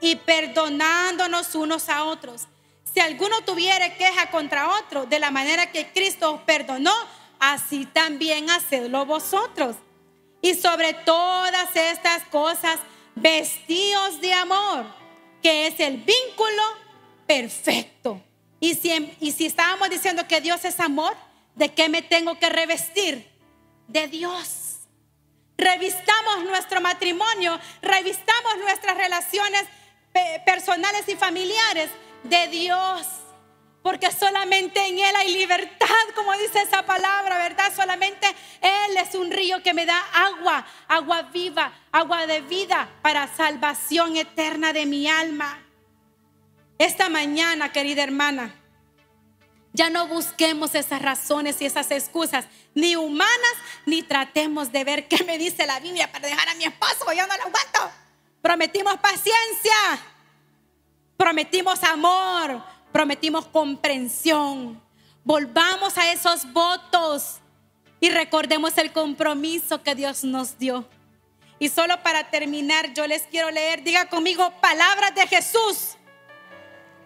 [0.00, 2.48] y perdonándonos unos a otros.
[2.92, 6.94] Si alguno tuviere queja contra otro, de la manera que Cristo os perdonó,
[7.38, 9.76] así también hacedlo vosotros.
[10.42, 12.78] Y sobre todas estas cosas,
[13.14, 14.86] vestidos de amor,
[15.42, 16.62] que es el vínculo
[17.26, 18.22] perfecto.
[18.60, 21.14] Y si, y si estábamos diciendo que Dios es amor,
[21.54, 23.30] ¿de qué me tengo que revestir?
[23.88, 24.78] De Dios.
[25.56, 29.64] Revistamos nuestro matrimonio, revistamos nuestras relaciones
[30.44, 31.90] personales y familiares
[32.24, 33.06] de Dios.
[33.84, 37.70] Porque solamente en Él hay libertad, como dice esa palabra, ¿verdad?
[37.76, 38.26] Solamente
[38.62, 44.16] Él es un río que me da agua, agua viva, agua de vida para salvación
[44.16, 45.62] eterna de mi alma.
[46.78, 48.54] Esta mañana, querida hermana,
[49.74, 53.54] ya no busquemos esas razones y esas excusas, ni humanas,
[53.84, 57.26] ni tratemos de ver qué me dice la Biblia para dejar a mi esposo, yo
[57.26, 57.92] no lo aguanto.
[58.40, 59.74] Prometimos paciencia,
[61.18, 64.80] prometimos amor, prometimos comprensión.
[65.24, 67.40] Volvamos a esos votos
[67.98, 70.88] y recordemos el compromiso que Dios nos dio.
[71.58, 75.96] Y solo para terminar, yo les quiero leer, diga conmigo, palabras de Jesús.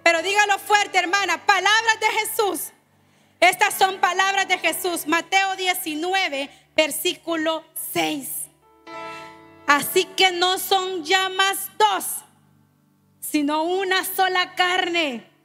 [0.02, 2.72] Pero dígalo fuerte, hermana, palabras de Jesús.
[3.40, 5.06] Estas son palabras de Jesús.
[5.06, 8.28] Mateo 19, versículo 6.
[9.66, 12.04] Así que no son ya más dos,
[13.20, 15.37] sino una sola carne.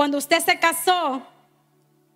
[0.00, 1.26] Cuando usted se casó,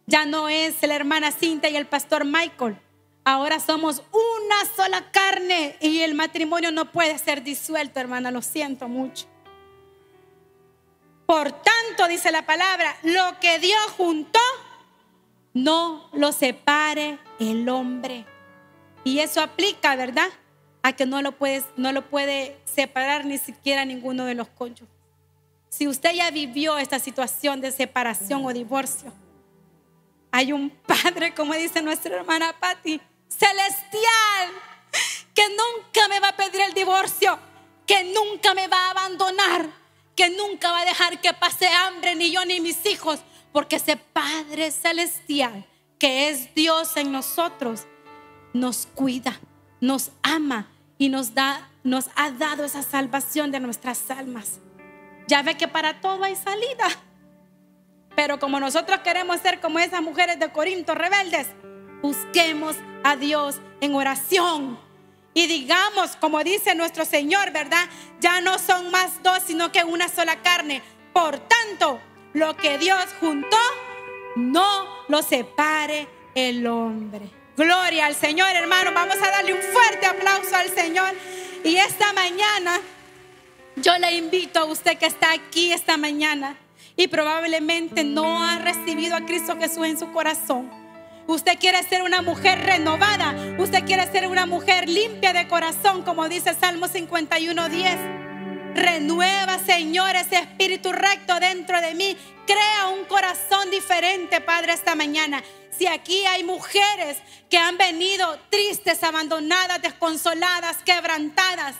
[0.06, 2.78] ya no es la hermana Cinta y el pastor Michael.
[3.26, 8.30] Ahora somos una sola carne y el matrimonio no puede ser disuelto, hermana.
[8.30, 9.26] Lo siento mucho.
[11.26, 14.40] Por tanto, dice la palabra, lo que Dios juntó,
[15.52, 18.24] no lo separe el hombre.
[19.04, 20.30] Y eso aplica, ¿verdad?
[20.82, 24.93] A que no lo, puedes, no lo puede separar ni siquiera ninguno de los cónyuges.
[25.76, 29.12] Si usted ya vivió esta situación de separación o divorcio,
[30.30, 34.50] hay un Padre, como dice nuestra hermana Patti, celestial,
[35.34, 37.36] que nunca me va a pedir el divorcio,
[37.88, 39.68] que nunca me va a abandonar,
[40.14, 43.18] que nunca va a dejar que pase hambre ni yo ni mis hijos,
[43.52, 45.66] porque ese Padre celestial,
[45.98, 47.80] que es Dios en nosotros,
[48.52, 49.40] nos cuida,
[49.80, 50.68] nos ama
[50.98, 54.60] y nos da nos ha dado esa salvación de nuestras almas.
[55.26, 56.88] Ya ve que para todo hay salida.
[58.16, 61.48] Pero como nosotros queremos ser como esas mujeres de Corinto rebeldes,
[62.02, 64.78] busquemos a Dios en oración.
[65.32, 67.88] Y digamos, como dice nuestro Señor, ¿verdad?
[68.20, 70.80] Ya no son más dos, sino que una sola carne.
[71.12, 72.00] Por tanto,
[72.32, 73.58] lo que Dios juntó,
[74.36, 77.30] no lo separe el hombre.
[77.56, 78.92] Gloria al Señor, hermano.
[78.94, 81.12] Vamos a darle un fuerte aplauso al Señor.
[81.64, 82.80] Y esta mañana
[83.76, 86.56] yo le invito a usted que está aquí esta mañana
[86.96, 90.70] y probablemente no ha recibido a Cristo Jesús en su corazón.
[91.26, 93.34] Usted quiere ser una mujer renovada.
[93.58, 97.98] Usted quiere ser una mujer limpia de corazón, como dice Salmo 51:10.
[98.74, 102.16] Renueva, Señor, ese espíritu recto dentro de mí.
[102.46, 105.42] Crea un corazón diferente, Padre, esta mañana.
[105.70, 107.18] Si aquí hay mujeres
[107.48, 111.74] que han venido tristes, abandonadas, desconsoladas, quebrantadas,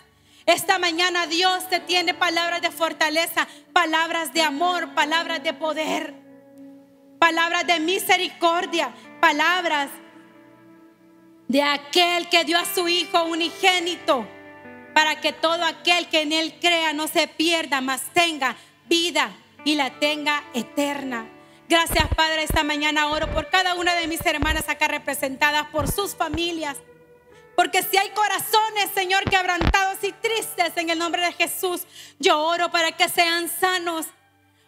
[0.47, 6.15] esta mañana Dios te tiene palabras de fortaleza, palabras de amor, palabras de poder,
[7.19, 9.89] palabras de misericordia, palabras
[11.49, 14.27] de aquel que dio a su Hijo unigénito
[14.95, 19.31] para que todo aquel que en Él crea no se pierda, mas tenga vida
[19.65, 21.27] y la tenga eterna.
[21.69, 26.15] Gracias, Padre, esta mañana oro por cada una de mis hermanas acá representadas, por sus
[26.15, 26.77] familias.
[27.57, 31.83] Porque si hay corazones, Señor, quebrantados y tristes en el nombre de Jesús,
[32.19, 34.07] yo oro para que sean sanos.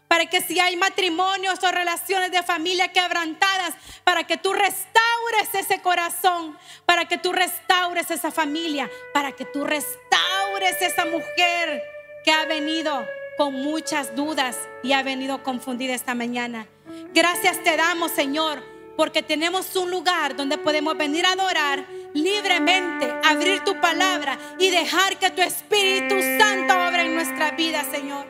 [0.08, 3.74] Para que si hay matrimonios o relaciones de familia quebrantadas,
[4.04, 9.64] para que tú restaures ese corazón, para que tú restaures esa familia, para que tú
[9.64, 11.82] restaures esa mujer
[12.24, 13.04] que ha venido
[13.36, 16.66] con muchas dudas y ha venido confundida esta mañana.
[17.12, 18.62] Gracias te damos, Señor,
[18.96, 21.84] porque tenemos un lugar donde podemos venir a adorar
[22.16, 28.26] libremente, abrir tu palabra y dejar que tu Espíritu Santo obra en nuestra vida, Señor.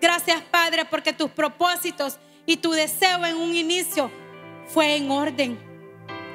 [0.00, 4.10] Gracias, Padre, porque tus propósitos y tu deseo en un inicio
[4.66, 5.58] fue en orden.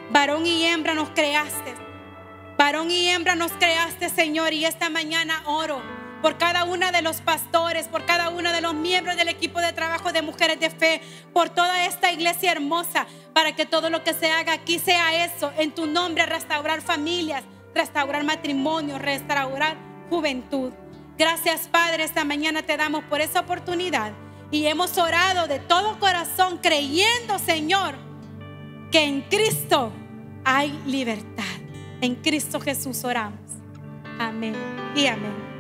[0.10, 1.76] Varón y hembra nos creaste.
[2.58, 7.22] Varón y hembra nos creaste, Señor, y esta mañana oro por cada una de los
[7.22, 11.02] pastores, por cada uno de los miembros del equipo de trabajo de mujeres de fe,
[11.34, 15.52] por toda esta iglesia hermosa, para que todo lo que se haga aquí sea eso,
[15.58, 17.44] en tu nombre, restaurar familias,
[17.74, 19.78] restaurar matrimonios, restaurar
[20.10, 20.72] juventud.
[21.18, 24.12] Gracias Padre, esta mañana te damos por esa oportunidad
[24.52, 27.96] y hemos orado de todo corazón creyendo, Señor,
[28.92, 29.92] que en Cristo
[30.46, 31.44] hay libertad.
[32.02, 33.40] En Cristo Jesús oramos.
[34.20, 34.56] Amén
[34.96, 35.48] y amén.